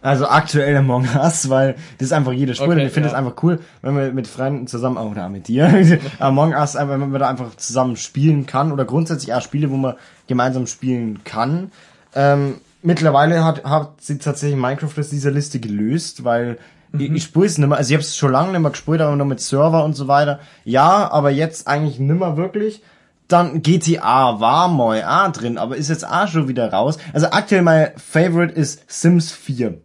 Also 0.01 0.27
aktuell 0.27 0.75
Among 0.77 1.07
Us, 1.15 1.49
weil 1.49 1.75
das 1.99 2.07
ist 2.07 2.13
einfach 2.13 2.31
jeder 2.31 2.55
Spiel 2.55 2.67
Okay, 2.67 2.81
und 2.81 2.87
ich 2.87 2.91
finde 2.93 3.07
es 3.07 3.13
ja. 3.13 3.19
einfach 3.19 3.43
cool, 3.43 3.59
wenn 3.83 3.93
man 3.93 4.15
mit 4.15 4.27
Freunden 4.27 4.65
zusammen, 4.65 4.97
oh, 4.97 5.11
oder 5.11 5.29
mit 5.29 5.47
dir, 5.47 5.99
Among 6.19 6.53
Us, 6.53 6.75
einfach, 6.75 6.93
wenn 6.93 7.11
man 7.11 7.19
da 7.19 7.29
einfach 7.29 7.55
zusammen 7.55 7.95
spielen 7.95 8.47
kann 8.47 8.71
oder 8.71 8.85
grundsätzlich 8.85 9.33
auch 9.33 9.41
Spiele, 9.41 9.69
wo 9.69 9.77
man 9.77 9.95
gemeinsam 10.27 10.65
spielen 10.65 11.23
kann. 11.23 11.71
Ähm, 12.15 12.55
mittlerweile 12.81 13.43
hat, 13.43 13.63
hat 13.63 14.01
sie 14.01 14.17
tatsächlich 14.17 14.59
Minecraft 14.59 14.97
aus 14.97 15.09
dieser 15.09 15.31
Liste 15.31 15.59
gelöst, 15.59 16.23
weil 16.23 16.57
ich, 16.97 17.11
ich 17.11 17.23
spiele 17.23 17.45
es 17.45 17.57
nicht 17.57 17.67
mehr, 17.67 17.77
also 17.77 17.89
ich 17.89 17.95
habe 17.95 18.03
es 18.03 18.17
schon 18.17 18.31
lange 18.31 18.51
nicht 18.51 18.61
mehr 18.61 18.71
gespielt, 18.71 19.01
aber 19.01 19.15
noch 19.15 19.25
mit 19.25 19.39
Server 19.39 19.83
und 19.83 19.95
so 19.95 20.07
weiter. 20.07 20.39
Ja, 20.65 21.11
aber 21.11 21.29
jetzt 21.29 21.67
eigentlich 21.67 21.99
nimmer 21.99 22.37
wirklich. 22.37 22.81
Dann 23.27 23.61
GTA 23.61 24.41
war 24.41 24.67
mal 24.67 25.03
auch 25.03 25.31
drin, 25.31 25.57
aber 25.57 25.77
ist 25.77 25.89
jetzt 25.89 26.05
auch 26.05 26.27
schon 26.27 26.49
wieder 26.49 26.73
raus. 26.73 26.97
Also 27.13 27.27
aktuell 27.27 27.61
mein 27.61 27.91
Favorite 27.95 28.53
ist 28.53 28.83
Sims 28.91 29.31
4. 29.31 29.79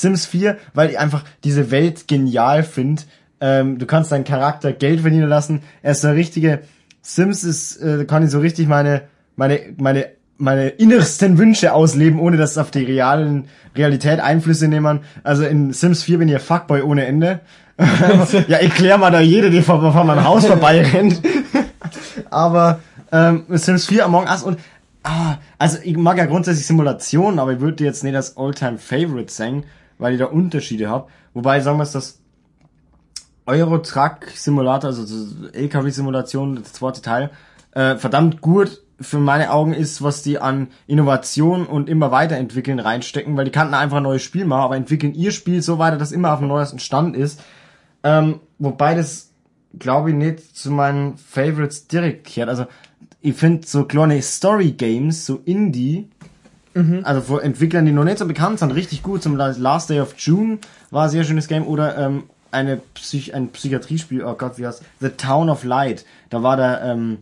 Sims 0.00 0.26
4, 0.26 0.56
weil 0.74 0.90
ich 0.90 0.98
einfach 0.98 1.24
diese 1.44 1.70
Welt 1.70 2.06
genial 2.08 2.62
finde. 2.62 3.02
Ähm, 3.40 3.78
du 3.78 3.86
kannst 3.86 4.12
deinen 4.12 4.24
Charakter 4.24 4.72
Geld 4.72 5.00
verdienen 5.00 5.28
lassen. 5.28 5.62
Er 5.82 5.92
ist 5.92 6.04
der 6.04 6.14
richtige. 6.14 6.60
Sims 7.02 7.44
ist, 7.44 7.76
äh, 7.78 8.04
kann 8.04 8.24
ich 8.24 8.30
so 8.30 8.38
richtig 8.38 8.68
meine, 8.68 9.02
meine, 9.36 9.60
meine, 9.76 10.06
meine 10.36 10.68
innersten 10.68 11.38
Wünsche 11.38 11.72
ausleben, 11.72 12.20
ohne 12.20 12.36
dass 12.36 12.52
es 12.52 12.58
auf 12.58 12.70
die 12.70 12.84
realen 12.84 13.48
Realität 13.74 14.20
Einflüsse 14.20 14.68
nehmen. 14.68 15.00
Also 15.24 15.44
in 15.44 15.72
Sims 15.72 16.04
4 16.04 16.18
bin 16.18 16.28
ich 16.28 16.34
ein 16.36 16.40
Fuckboy 16.40 16.82
ohne 16.82 17.06
Ende. 17.06 17.40
ja, 18.48 18.60
ich 18.60 18.74
klär 18.74 18.98
mal 18.98 19.10
da 19.10 19.20
jede, 19.20 19.50
die 19.50 19.62
vor, 19.62 19.80
vor 19.92 20.04
meinem 20.04 20.24
Haus 20.24 20.46
vorbei 20.46 20.82
rennt. 20.92 21.20
Aber 22.30 22.80
ähm, 23.10 23.44
Sims 23.48 23.86
4 23.86 24.04
Among 24.04 24.26
Us 24.26 24.42
und 24.42 24.58
ah, 25.02 25.36
also 25.58 25.78
ich 25.82 25.96
mag 25.96 26.18
ja 26.18 26.26
grundsätzlich 26.26 26.66
Simulationen, 26.66 27.38
aber 27.38 27.52
ich 27.52 27.60
würde 27.60 27.84
jetzt 27.84 28.04
nicht 28.04 28.14
das 28.14 28.36
All-Time 28.36 28.78
Favorite 28.78 29.32
sagen, 29.32 29.64
weil 29.98 30.14
ich 30.14 30.18
da 30.18 30.26
Unterschiede 30.26 30.88
habe. 30.88 31.08
Wobei 31.34 31.60
sagen 31.60 31.78
wir 31.78 31.82
es, 31.82 31.92
das 31.92 32.20
Euro 33.46 33.78
Truck 33.78 34.28
Simulator, 34.34 34.90
also 34.90 35.02
das 35.02 35.52
LKW 35.52 35.90
Simulation, 35.90 36.56
das 36.56 36.72
zweite 36.74 37.02
Teil, 37.02 37.30
äh, 37.72 37.96
verdammt 37.96 38.40
gut 38.40 38.82
für 39.00 39.18
meine 39.18 39.52
Augen 39.52 39.74
ist, 39.74 40.02
was 40.02 40.22
die 40.22 40.38
an 40.38 40.68
Innovation 40.86 41.66
und 41.66 41.88
immer 41.88 42.10
weiterentwickeln 42.10 42.80
reinstecken, 42.80 43.36
weil 43.36 43.44
die 43.44 43.52
kannten 43.52 43.74
einfach 43.74 43.98
ein 43.98 44.02
neues 44.02 44.22
Spiel 44.22 44.44
machen, 44.44 44.62
aber 44.62 44.76
entwickeln 44.76 45.14
ihr 45.14 45.30
Spiel 45.30 45.62
so 45.62 45.78
weiter, 45.78 45.96
dass 45.96 46.12
immer 46.12 46.32
auf 46.32 46.40
dem 46.40 46.48
neuesten 46.48 46.80
Stand 46.80 47.16
ist. 47.16 47.40
Ähm, 48.02 48.40
wobei 48.58 48.94
das, 48.94 49.32
glaube 49.78 50.10
ich, 50.10 50.16
nicht 50.16 50.56
zu 50.56 50.70
meinen 50.72 51.16
Favorites 51.16 51.86
direkt 51.86 52.26
kehrt. 52.26 52.48
Also 52.48 52.66
ich 53.20 53.34
finde 53.34 53.66
so 53.66 53.84
kleine 53.84 54.20
Story-Games, 54.20 55.26
so 55.26 55.40
Indie, 55.44 56.08
also 57.04 57.20
von 57.20 57.40
Entwicklern, 57.40 57.86
die 57.86 57.92
noch 57.92 58.04
nicht 58.04 58.18
so 58.18 58.26
bekannt 58.26 58.58
sind, 58.58 58.72
richtig 58.72 59.02
gut. 59.02 59.22
Zum 59.22 59.36
Beispiel 59.36 59.62
Last 59.62 59.90
Day 59.90 60.00
of 60.00 60.14
June 60.18 60.58
war 60.90 61.04
ein 61.04 61.10
sehr 61.10 61.24
schönes 61.24 61.48
Game. 61.48 61.66
Oder 61.66 61.96
ähm, 61.98 62.24
eine 62.50 62.80
Psych 62.94 63.34
ein 63.34 63.48
Psychiatriespiel, 63.48 64.24
oh 64.24 64.34
Gott, 64.34 64.58
wie 64.58 64.66
heißt 64.66 64.82
The 65.00 65.10
Town 65.10 65.50
of 65.50 65.64
Light. 65.64 66.04
Da 66.30 66.42
war 66.42 66.56
der, 66.56 66.82
ähm, 66.82 67.18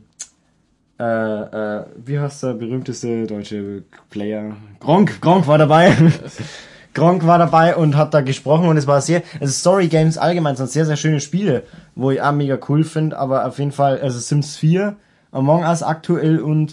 äh, 0.99 1.05
äh, 1.05 1.85
wie 2.05 2.19
heißt 2.19 2.43
der 2.43 2.55
berühmteste 2.55 3.27
deutsche 3.27 3.83
Player? 4.11 4.57
Gronk, 4.81 5.21
Gronk 5.21 5.47
war 5.47 5.59
dabei. 5.59 5.95
Gronk 6.95 7.27
war 7.27 7.39
dabei 7.39 7.77
und 7.77 7.95
hat 7.95 8.15
da 8.15 8.23
gesprochen 8.23 8.69
und 8.69 8.79
es 8.79 8.87
war 8.87 9.03
sehr, 9.03 9.23
also 9.39 9.53
Story 9.53 9.89
Games 9.89 10.17
allgemein 10.17 10.57
sind 10.57 10.71
sehr, 10.71 10.87
sehr 10.87 10.97
schöne 10.97 11.21
Spiele, 11.21 11.65
wo 11.95 12.11
ich 12.11 12.23
auch 12.23 12.33
mega 12.33 12.59
cool 12.71 12.85
finde, 12.85 13.19
aber 13.19 13.45
auf 13.45 13.59
jeden 13.59 13.73
Fall, 13.73 14.01
also 14.01 14.19
Sims 14.19 14.57
4, 14.57 14.97
Among 15.31 15.65
Us 15.65 15.83
aktuell 15.83 16.39
und 16.39 16.73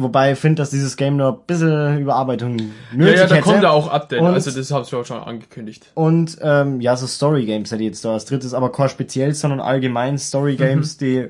wobei 0.00 0.32
ich 0.32 0.38
finde, 0.38 0.62
dass 0.62 0.70
dieses 0.70 0.96
Game 0.96 1.16
noch 1.16 1.32
ein 1.34 1.40
bisschen 1.46 1.98
Überarbeitung 1.98 2.58
Ja, 2.58 2.64
nötig 2.92 3.16
ja, 3.20 3.26
da 3.26 3.34
hätte. 3.36 3.44
kommt 3.44 3.62
ja 3.62 3.70
auch 3.70 3.88
Update. 3.88 4.20
Und- 4.20 4.28
also 4.34 4.50
das 4.50 4.70
hab's 4.70 4.90
ja 4.90 4.98
auch 4.98 5.04
schon 5.06 5.18
angekündigt. 5.22 5.90
Und 5.94 6.38
ähm, 6.42 6.80
ja, 6.80 6.96
so 6.96 7.06
Story 7.06 7.44
Games 7.46 7.70
hätte 7.70 7.82
ich 7.82 7.88
jetzt 7.88 8.04
da 8.04 8.12
als 8.14 8.24
drittes, 8.24 8.54
aber 8.54 8.72
kein 8.72 8.88
speziell, 8.88 9.34
sondern 9.34 9.60
allgemein 9.60 10.18
Story 10.18 10.56
Games, 10.56 10.96
die 10.96 11.26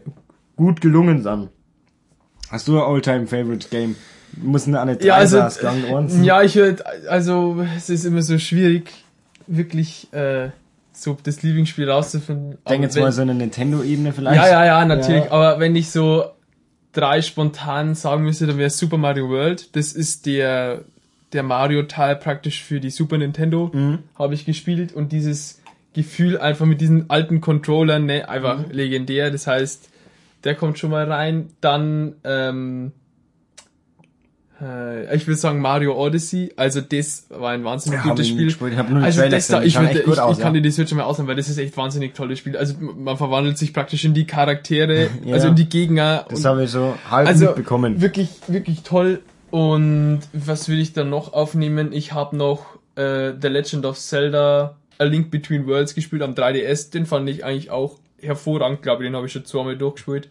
gut 0.56 0.80
gelungen 0.80 1.22
sind. 1.22 1.48
Hast 2.50 2.66
du 2.68 2.76
ein 2.78 2.82
Alltime 2.82 3.26
Favorite 3.26 3.68
Game? 3.70 3.96
Muss 4.40 4.66
eine 4.66 4.80
eine 4.80 5.02
Ja, 5.02 5.14
also, 5.16 5.40
uns. 5.40 6.16
ja, 6.22 6.42
ich 6.42 6.54
würd, 6.54 6.84
also, 7.08 7.64
es 7.76 7.90
ist 7.90 8.04
immer 8.04 8.22
so 8.22 8.38
schwierig, 8.38 8.92
wirklich, 9.46 10.12
äh, 10.12 10.50
so 10.92 11.16
das 11.22 11.42
Lieblingsspiel 11.42 11.90
rauszufinden. 11.90 12.58
Denk 12.68 12.82
jetzt 12.82 12.96
wenn- 12.96 13.02
mal 13.04 13.12
so 13.12 13.22
eine 13.22 13.34
Nintendo-Ebene 13.34 14.12
vielleicht. 14.12 14.36
Ja, 14.36 14.48
ja, 14.48 14.64
ja, 14.66 14.84
natürlich. 14.84 15.24
Ja. 15.24 15.30
Aber 15.32 15.60
wenn 15.60 15.74
ich 15.76 15.90
so 15.90 16.24
drei 16.98 17.22
spontan 17.22 17.94
sagen 17.94 18.24
müsste, 18.24 18.46
dann 18.46 18.58
wäre 18.58 18.70
Super 18.70 18.96
Mario 18.98 19.28
World. 19.28 19.74
Das 19.76 19.92
ist 19.92 20.26
der, 20.26 20.82
der 21.32 21.42
Mario-Teil 21.42 22.16
praktisch 22.16 22.62
für 22.62 22.80
die 22.80 22.90
Super 22.90 23.18
Nintendo, 23.18 23.70
Mhm. 23.72 23.98
habe 24.18 24.34
ich 24.34 24.44
gespielt. 24.44 24.92
Und 24.92 25.12
dieses 25.12 25.60
Gefühl 25.94 26.38
einfach 26.38 26.66
mit 26.66 26.80
diesen 26.80 27.08
alten 27.10 27.40
Controllern, 27.40 28.06
ne, 28.06 28.28
einfach 28.28 28.58
Mhm. 28.66 28.70
legendär. 28.72 29.30
Das 29.30 29.46
heißt, 29.46 29.90
der 30.44 30.54
kommt 30.54 30.78
schon 30.78 30.90
mal 30.90 31.10
rein. 31.10 31.50
Dann, 31.60 32.14
ähm, 32.24 32.92
äh, 34.60 35.14
ich 35.14 35.26
würde 35.26 35.38
sagen 35.38 35.60
Mario 35.60 35.94
Odyssey. 35.96 36.52
Also 36.56 36.80
das 36.80 37.26
war 37.30 37.50
ein 37.52 37.64
wahnsinnig 37.64 38.00
Ja, 38.04 38.10
gutes 38.10 38.28
Spiel. 38.28 38.48
Ich 38.48 38.60
hab 38.76 38.90
nur 38.90 39.02
also 39.02 39.20
Trailer 39.20 39.36
das 39.36 39.46
da, 39.48 39.62
ich, 39.62 39.78
würde, 39.78 40.00
ich, 40.00 40.20
aus, 40.20 40.36
ich 40.36 40.42
kann 40.42 40.54
ja. 40.54 40.60
dir 40.60 40.62
die 40.62 40.70
Switch 40.70 40.92
mal 40.92 41.04
ausleihen, 41.04 41.28
weil 41.28 41.36
das 41.36 41.48
ist 41.48 41.58
echt 41.58 41.76
wahnsinnig 41.76 42.14
tolles 42.14 42.38
Spiel. 42.38 42.56
Also 42.56 42.74
man 42.78 43.16
verwandelt 43.16 43.56
sich 43.58 43.72
praktisch 43.72 44.04
in 44.04 44.14
die 44.14 44.26
Charaktere, 44.26 45.10
Ja. 45.24 45.34
also 45.34 45.48
in 45.48 45.54
die 45.56 45.68
Gegner. 45.68 46.26
Das 46.28 46.44
habe 46.44 46.64
ich 46.64 46.70
so 46.70 46.96
halb 47.10 47.28
also 47.28 47.46
mitbekommen. 47.46 48.00
wirklich, 48.00 48.30
wirklich 48.48 48.82
toll. 48.82 49.20
Und 49.50 50.20
was 50.32 50.68
will 50.68 50.78
ich 50.80 50.92
dann 50.92 51.08
noch 51.10 51.32
aufnehmen? 51.32 51.92
Ich 51.92 52.12
habe 52.12 52.36
noch 52.36 52.66
äh, 52.96 53.32
The 53.40 53.48
Legend 53.48 53.86
of 53.86 53.98
Zelda 53.98 54.76
A 54.98 55.04
Link 55.04 55.30
Between 55.30 55.66
Worlds 55.66 55.94
gespielt 55.94 56.22
am 56.22 56.34
3DS. 56.34 56.90
Den 56.90 57.06
fand 57.06 57.28
ich 57.30 57.44
eigentlich 57.44 57.70
auch 57.70 57.98
hervorragend, 58.20 58.82
glaube 58.82 59.04
ich. 59.04 59.08
Den 59.08 59.16
habe 59.16 59.26
ich 59.26 59.32
schon 59.32 59.44
zweimal 59.44 59.76
durchgespielt. 59.78 60.28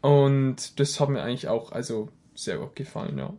Und 0.00 0.78
das 0.80 0.98
hat 1.00 1.08
mir 1.08 1.22
eigentlich 1.22 1.48
auch 1.48 1.72
also 1.72 2.08
sehr 2.36 2.58
gut 2.58 2.76
gefallen, 2.76 3.18
ja. 3.18 3.32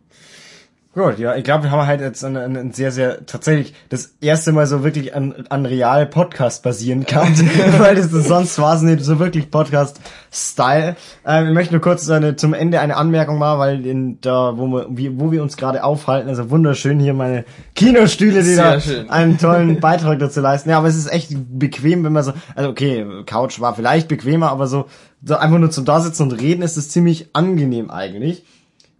Gut, 0.94 1.18
ja, 1.18 1.36
ich 1.36 1.44
glaube, 1.44 1.64
wir 1.64 1.70
haben 1.70 1.86
halt 1.86 2.00
jetzt 2.00 2.24
ein, 2.24 2.36
ein, 2.36 2.56
ein 2.56 2.72
sehr, 2.72 2.90
sehr, 2.90 3.24
tatsächlich 3.24 3.72
das 3.88 4.16
erste 4.20 4.50
Mal 4.52 4.66
so 4.66 4.82
wirklich 4.82 5.14
an, 5.14 5.44
an 5.48 5.64
real 5.64 6.06
Podcast 6.06 6.64
basieren 6.64 7.06
kann, 7.06 7.36
weil 7.78 7.94
das 7.94 8.10
sonst 8.10 8.58
war 8.58 8.74
es 8.74 8.82
nicht 8.82 9.04
so 9.04 9.20
wirklich 9.20 9.50
Podcast-Style. 9.50 10.96
Ähm, 11.24 11.46
ich 11.46 11.54
möchte 11.54 11.74
nur 11.74 11.82
kurz 11.82 12.08
eine, 12.10 12.34
zum 12.34 12.52
Ende 12.52 12.80
eine 12.80 12.96
Anmerkung 12.96 13.38
machen, 13.38 13.60
weil 13.60 13.86
in 13.86 14.20
da, 14.22 14.56
wo 14.56 14.66
wir, 14.66 14.86
wie, 14.88 15.20
wo 15.20 15.30
wir 15.30 15.42
uns 15.42 15.56
gerade 15.56 15.84
aufhalten, 15.84 16.30
also 16.30 16.50
wunderschön 16.50 16.98
hier 16.98 17.14
meine 17.14 17.44
Kinostühle, 17.76 18.42
die 18.42 18.54
Sehr 18.54 18.72
da 18.72 18.80
schön. 18.80 19.08
einen 19.08 19.38
tollen 19.38 19.78
Beitrag 19.78 20.18
dazu 20.18 20.40
leisten. 20.40 20.70
Ja, 20.70 20.78
aber 20.78 20.88
es 20.88 20.96
ist 20.96 21.12
echt 21.12 21.30
bequem, 21.32 22.02
wenn 22.02 22.12
man 22.12 22.24
so, 22.24 22.32
also 22.56 22.70
okay, 22.70 23.06
Couch 23.24 23.60
war 23.60 23.76
vielleicht 23.76 24.08
bequemer, 24.08 24.50
aber 24.50 24.66
so, 24.66 24.86
so 25.22 25.36
einfach 25.36 25.58
nur 25.58 25.70
zum 25.70 25.84
Dasitzen 25.84 26.24
und 26.24 26.40
Reden 26.40 26.62
ist 26.62 26.76
es 26.76 26.88
ziemlich 26.88 27.28
angenehm 27.34 27.90
eigentlich 27.90 28.42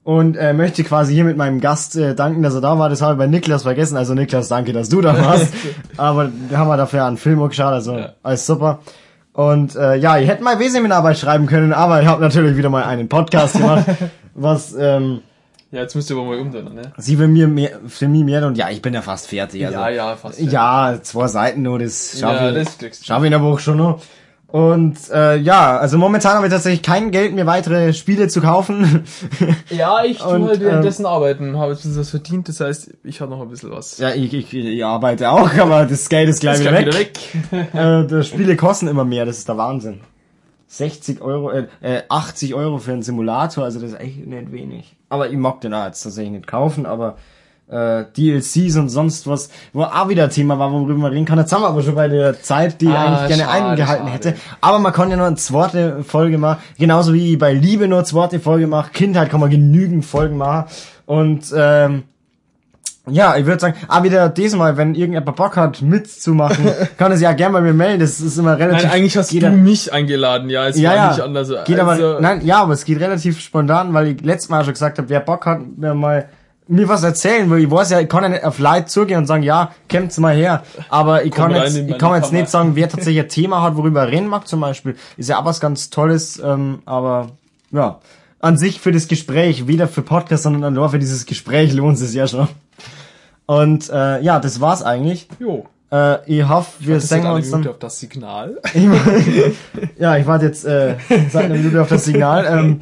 und 0.08 0.36
äh, 0.38 0.54
möchte 0.54 0.84
quasi 0.84 1.12
hier 1.12 1.24
mit 1.24 1.36
meinem 1.36 1.60
Gast 1.60 1.94
äh, 1.94 2.14
danken, 2.14 2.42
dass 2.42 2.54
er 2.54 2.62
da 2.62 2.78
war. 2.78 2.88
Das 2.88 3.02
habe 3.02 3.12
ich 3.12 3.18
bei 3.18 3.26
Niklas 3.26 3.64
vergessen. 3.64 3.98
Also 3.98 4.14
Niklas, 4.14 4.48
danke, 4.48 4.72
dass 4.72 4.88
du 4.88 5.02
da 5.02 5.14
warst. 5.22 5.52
Aber 5.98 6.30
haben 6.54 6.68
wir 6.68 6.78
dafür 6.78 7.04
einen 7.04 7.18
Film 7.18 7.46
geschaut, 7.46 7.74
also 7.74 7.94
Ja. 7.94 8.14
alles 8.22 8.46
super. 8.46 8.78
Und 9.34 9.76
äh, 9.76 9.96
ja, 9.96 10.16
ich 10.16 10.26
hätte 10.26 10.42
mal 10.42 10.58
W-Seminararbeit 10.58 11.18
schreiben 11.18 11.44
können, 11.46 11.74
aber 11.74 12.00
ich 12.00 12.08
habe 12.08 12.22
natürlich 12.22 12.56
wieder 12.56 12.70
mal 12.70 12.84
einen 12.84 13.10
Podcast 13.10 13.58
gemacht, 13.58 13.84
was 14.34 14.74
ähm, 14.78 15.20
Ja, 15.72 15.82
jetzt 15.82 15.94
musst 15.94 16.08
du 16.08 16.18
aber 16.18 16.26
mal 16.26 16.38
umdrehen, 16.38 16.74
ne? 16.74 16.90
sie 16.96 17.16
für 17.16 17.28
mir 17.28 17.46
mehr, 17.46 17.72
für 17.86 18.08
mich 18.08 18.24
mehr 18.24 18.46
und 18.46 18.56
ja, 18.56 18.70
ich 18.70 18.80
bin 18.80 18.94
ja 18.94 19.02
fast 19.02 19.28
fertig. 19.28 19.66
Also, 19.66 19.78
ja, 19.78 19.90
ja, 19.90 20.16
fast. 20.16 20.40
ja, 20.40 20.96
zwei 21.02 21.28
Seiten 21.28 21.60
nur, 21.60 21.78
das 21.80 22.18
schaffe 22.18 22.44
Ja, 22.54 22.62
ich, 22.62 23.04
schaff 23.04 23.18
ich 23.18 23.26
in 23.26 23.32
der 23.32 23.42
Woche 23.42 23.60
schon 23.60 23.76
noch. 23.76 24.00
Und 24.50 24.96
äh, 25.12 25.36
ja, 25.36 25.76
also 25.76 25.98
momentan 25.98 26.36
habe 26.36 26.46
ich 26.46 26.52
tatsächlich 26.52 26.82
kein 26.82 27.10
Geld, 27.10 27.34
mir 27.34 27.44
weitere 27.44 27.92
Spiele 27.92 28.28
zu 28.28 28.40
kaufen. 28.40 29.04
Ja, 29.70 30.02
ich 30.02 30.18
tue 30.18 30.36
Und, 30.36 30.48
halt 30.48 30.60
ähm, 30.60 30.66
währenddessen 30.66 31.04
arbeiten, 31.04 31.58
habe 31.58 31.72
jetzt 31.72 31.84
ein 31.84 31.90
bisschen 31.90 32.00
was 32.00 32.10
verdient, 32.10 32.48
das 32.48 32.60
heißt, 32.60 32.94
ich 33.04 33.20
habe 33.20 33.30
noch 33.30 33.42
ein 33.42 33.48
bisschen 33.50 33.70
was. 33.70 33.98
Ja, 33.98 34.14
ich, 34.14 34.32
ich, 34.32 34.52
ich 34.54 34.84
arbeite 34.84 35.30
auch, 35.30 35.52
aber 35.58 35.84
das 35.84 36.08
Geld 36.08 36.30
ist 36.30 36.40
gleich 36.40 36.60
wieder, 36.60 36.82
gleich 36.82 36.98
weg. 36.98 37.18
wieder 37.50 38.00
Äh, 38.00 38.06
die 38.06 38.24
Spiele 38.24 38.56
kosten 38.56 38.88
immer 38.88 39.04
mehr, 39.04 39.26
das 39.26 39.38
ist 39.38 39.48
der 39.48 39.58
Wahnsinn. 39.58 40.00
60 40.68 41.20
Euro, 41.20 41.50
äh, 41.50 41.66
äh, 41.82 42.02
80 42.08 42.54
Euro 42.54 42.78
für 42.78 42.92
einen 42.92 43.02
Simulator, 43.02 43.64
also 43.64 43.80
das 43.80 43.92
ist 43.92 44.00
echt 44.00 44.26
nicht 44.26 44.50
wenig. 44.50 44.96
Aber 45.10 45.28
ich 45.28 45.36
mag 45.36 45.60
den 45.60 45.74
auch 45.74 45.84
jetzt 45.84 46.02
tatsächlich 46.02 46.32
nicht 46.32 46.46
kaufen, 46.46 46.86
aber 46.86 47.16
äh, 47.70 48.04
DLCs 48.16 48.76
und 48.76 48.88
sonst 48.88 49.26
was, 49.26 49.50
wo 49.72 49.82
auch 49.82 50.08
wieder 50.08 50.30
Thema 50.30 50.58
war, 50.58 50.72
worüber 50.72 50.94
man 50.94 51.12
reden 51.12 51.26
kann. 51.26 51.38
Jetzt 51.38 51.52
haben 51.52 51.62
wir 51.62 51.68
aber 51.68 51.82
schon 51.82 51.94
bei 51.94 52.08
der 52.08 52.40
Zeit, 52.42 52.80
die 52.80 52.86
ich 52.86 52.92
Ah, 52.92 53.06
eigentlich 53.06 53.36
gerne 53.36 53.42
schade, 53.44 53.64
eingehalten 53.66 54.06
schade. 54.08 54.30
hätte. 54.30 54.34
Aber 54.60 54.78
man 54.78 54.92
kann 54.92 55.10
ja 55.10 55.16
nur 55.16 55.26
eine 55.26 55.36
zweite 55.36 56.02
Folge 56.02 56.38
machen, 56.38 56.58
genauso 56.78 57.12
wie 57.12 57.36
bei 57.36 57.52
Liebe 57.52 57.88
nur 57.88 57.98
eine 57.98 58.06
zweite 58.06 58.40
Folge 58.40 58.66
mache. 58.66 58.90
Kindheit 58.92 59.30
kann 59.30 59.40
man 59.40 59.50
genügend 59.50 60.04
Folgen 60.04 60.36
machen. 60.38 60.64
Und 61.06 61.52
ähm, 61.56 62.04
ja, 63.10 63.36
ich 63.36 63.46
würde 63.46 63.60
sagen, 63.60 63.74
ah, 63.88 64.02
wieder 64.02 64.28
diesmal, 64.28 64.76
wenn 64.76 64.94
irgendjemand 64.94 65.36
Bock 65.36 65.56
hat, 65.56 65.82
mitzumachen, 65.82 66.66
kann 66.98 67.10
er 67.10 67.16
sich 67.16 67.24
ja 67.24 67.32
gerne 67.32 67.54
bei 67.54 67.60
mir 67.60 67.72
melden. 67.72 68.00
Das 68.00 68.20
ist 68.20 68.36
immer 68.38 68.58
relativ. 68.58 68.84
Nein, 68.84 68.92
eigentlich 68.92 69.16
hast 69.16 69.32
du 69.32 69.50
mich 69.50 69.92
eingeladen, 69.92 70.50
ja, 70.50 70.68
es 70.68 70.78
ja, 70.78 70.90
war 70.90 70.96
ja. 70.96 71.08
nicht 71.10 71.20
anders. 71.20 71.48
Geht 71.64 71.80
also, 71.80 72.06
aber, 72.06 72.20
nein, 72.20 72.44
ja, 72.44 72.62
aber 72.62 72.74
es 72.74 72.84
geht 72.84 73.00
relativ 73.00 73.40
spontan, 73.40 73.94
weil 73.94 74.08
ich 74.08 74.20
letztes 74.22 74.50
Mal 74.50 74.64
schon 74.64 74.74
gesagt 74.74 74.98
habe, 74.98 75.08
wer 75.08 75.20
Bock 75.20 75.46
hat, 75.46 75.60
mir 75.76 75.94
mal 75.94 76.28
mir 76.68 76.88
was 76.88 77.02
erzählen, 77.02 77.48
weil 77.50 77.60
ich 77.60 77.70
weiß 77.70 77.90
ja, 77.90 78.00
ich 78.00 78.08
kann 78.08 78.22
ja 78.22 78.28
nicht 78.28 78.44
auf 78.44 78.58
Leute 78.58 78.86
zugehen 78.86 79.18
und 79.18 79.26
sagen, 79.26 79.42
ja, 79.42 79.72
kommt's 79.90 80.18
mal 80.18 80.34
her. 80.34 80.62
Aber 80.88 81.24
ich 81.24 81.32
kann 81.32 81.50
jetzt, 81.54 81.76
ich 81.76 81.98
kann 81.98 82.14
jetzt 82.14 82.28
Kammer. 82.28 82.40
nicht 82.40 82.50
sagen, 82.50 82.76
wer 82.76 82.88
tatsächlich 82.88 83.22
ein 83.22 83.28
Thema 83.28 83.62
hat, 83.62 83.76
worüber 83.76 84.02
er 84.02 84.08
reden 84.12 84.28
mag 84.28 84.46
zum 84.46 84.60
Beispiel. 84.60 84.96
Ist 85.16 85.28
ja 85.28 85.40
auch 85.40 85.44
was 85.44 85.60
ganz 85.60 85.90
Tolles, 85.90 86.40
ähm, 86.44 86.82
aber 86.84 87.30
ja. 87.70 88.00
An 88.40 88.56
sich 88.56 88.80
für 88.80 88.92
das 88.92 89.08
Gespräch, 89.08 89.66
weder 89.66 89.88
für 89.88 90.02
Podcast, 90.02 90.44
sondern 90.44 90.72
nur 90.72 90.88
für 90.90 91.00
dieses 91.00 91.26
Gespräch 91.26 91.72
lohnt 91.72 92.00
es 92.00 92.14
ja 92.14 92.28
schon. 92.28 92.46
Und 93.46 93.88
äh, 93.90 94.20
ja, 94.22 94.38
das 94.38 94.60
war's 94.60 94.82
eigentlich. 94.82 95.26
Jo. 95.40 95.66
Äh, 95.90 96.18
ich 96.26 96.48
hoffe, 96.48 96.70
wir 96.80 96.96
Das 96.96 97.08
sehen 97.08 97.26
uns 97.26 97.50
dann. 97.50 97.60
Minute 97.60 97.70
auf 97.70 97.78
das 97.78 97.98
Signal. 97.98 98.60
Ja, 99.98 100.16
ich 100.16 100.26
warte 100.26 100.46
jetzt 100.46 100.64
äh, 100.64 100.96
seit 101.30 101.46
einer 101.46 101.54
Minute 101.54 101.82
auf 101.82 101.88
das 101.88 102.04
Signal. 102.04 102.46
Ähm, 102.46 102.78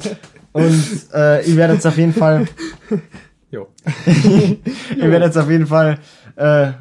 und 0.53 0.83
äh, 1.13 1.41
ich 1.43 1.55
werde 1.55 1.73
jetzt 1.73 1.87
auf 1.87 1.97
jeden 1.97 2.13
Fall, 2.13 2.47
Jo. 3.49 3.67
ich 4.05 5.01
werde 5.01 5.25
jetzt 5.25 5.37
auf 5.37 5.49
jeden 5.49 5.67
Fall 5.67 5.99
äh, 6.35 6.71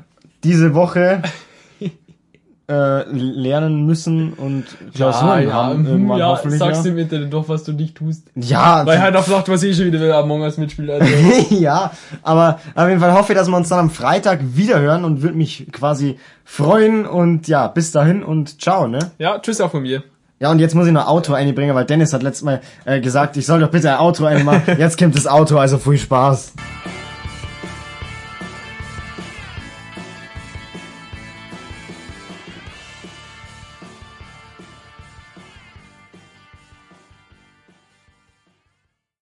diese 0.43 0.75
Woche 0.75 1.23
äh, 2.69 3.03
lernen 3.09 3.87
müssen 3.87 4.33
und 4.33 4.65
Klausuren 4.93 5.53
haben 5.53 5.79
hm, 5.79 5.87
irgendwann 5.87 6.19
ja, 6.19 6.29
hoffentlich. 6.29 6.59
sagst 6.59 6.85
ja. 6.85 6.91
im 6.91 6.99
Internet 6.99 7.33
doch, 7.33 7.49
was 7.49 7.63
du 7.63 7.73
nicht 7.73 7.95
tust. 7.95 8.25
Ja, 8.35 8.85
Weil 8.85 9.01
halt 9.01 9.15
auf 9.15 9.29
Nacht 9.29 9.49
was 9.49 9.63
eh 9.63 9.73
schon 9.73 9.87
wieder, 9.87 10.01
wenn 10.01 10.11
Among 10.11 10.41
Us 10.43 10.59
mitspielt. 10.59 10.91
Also. 10.91 11.55
ja, 11.55 11.93
aber 12.23 12.59
auf 12.75 12.89
jeden 12.89 13.01
Fall 13.01 13.13
hoffe 13.13 13.33
ich, 13.33 13.39
dass 13.39 13.49
wir 13.49 13.57
uns 13.57 13.69
dann 13.69 13.79
am 13.79 13.91
Freitag 13.91 14.41
wieder 14.43 14.81
hören 14.81 15.05
und 15.05 15.23
würde 15.23 15.37
mich 15.37 15.69
quasi 15.71 16.19
freuen 16.45 17.07
und 17.07 17.47
ja, 17.47 17.69
bis 17.69 17.93
dahin 17.93 18.25
und 18.25 18.61
ciao, 18.61 18.89
ne? 18.89 18.99
ja, 19.19 19.39
tschüss 19.39 19.61
auch 19.61 19.71
von 19.71 19.83
mir. 19.83 20.03
Ja, 20.39 20.51
und 20.51 20.59
jetzt 20.59 20.75
muss 20.75 20.87
ich 20.87 20.93
noch 20.93 21.07
Auto 21.07 21.33
einbringen, 21.33 21.75
weil 21.75 21.87
Dennis 21.87 22.13
hat 22.13 22.23
letztes 22.23 22.43
Mal 22.43 22.61
äh, 22.85 23.01
gesagt, 23.01 23.39
ich 23.39 23.47
soll 23.47 23.61
doch 23.61 23.71
bitte 23.71 23.91
ein 23.91 23.97
Auto 23.97 24.27
einmachen. 24.27 24.63
Jetzt 24.79 24.99
kommt 24.99 25.17
das 25.17 25.27
Auto, 25.27 25.57
also 25.57 25.79
viel 25.79 25.97
Spaß. 25.97 26.53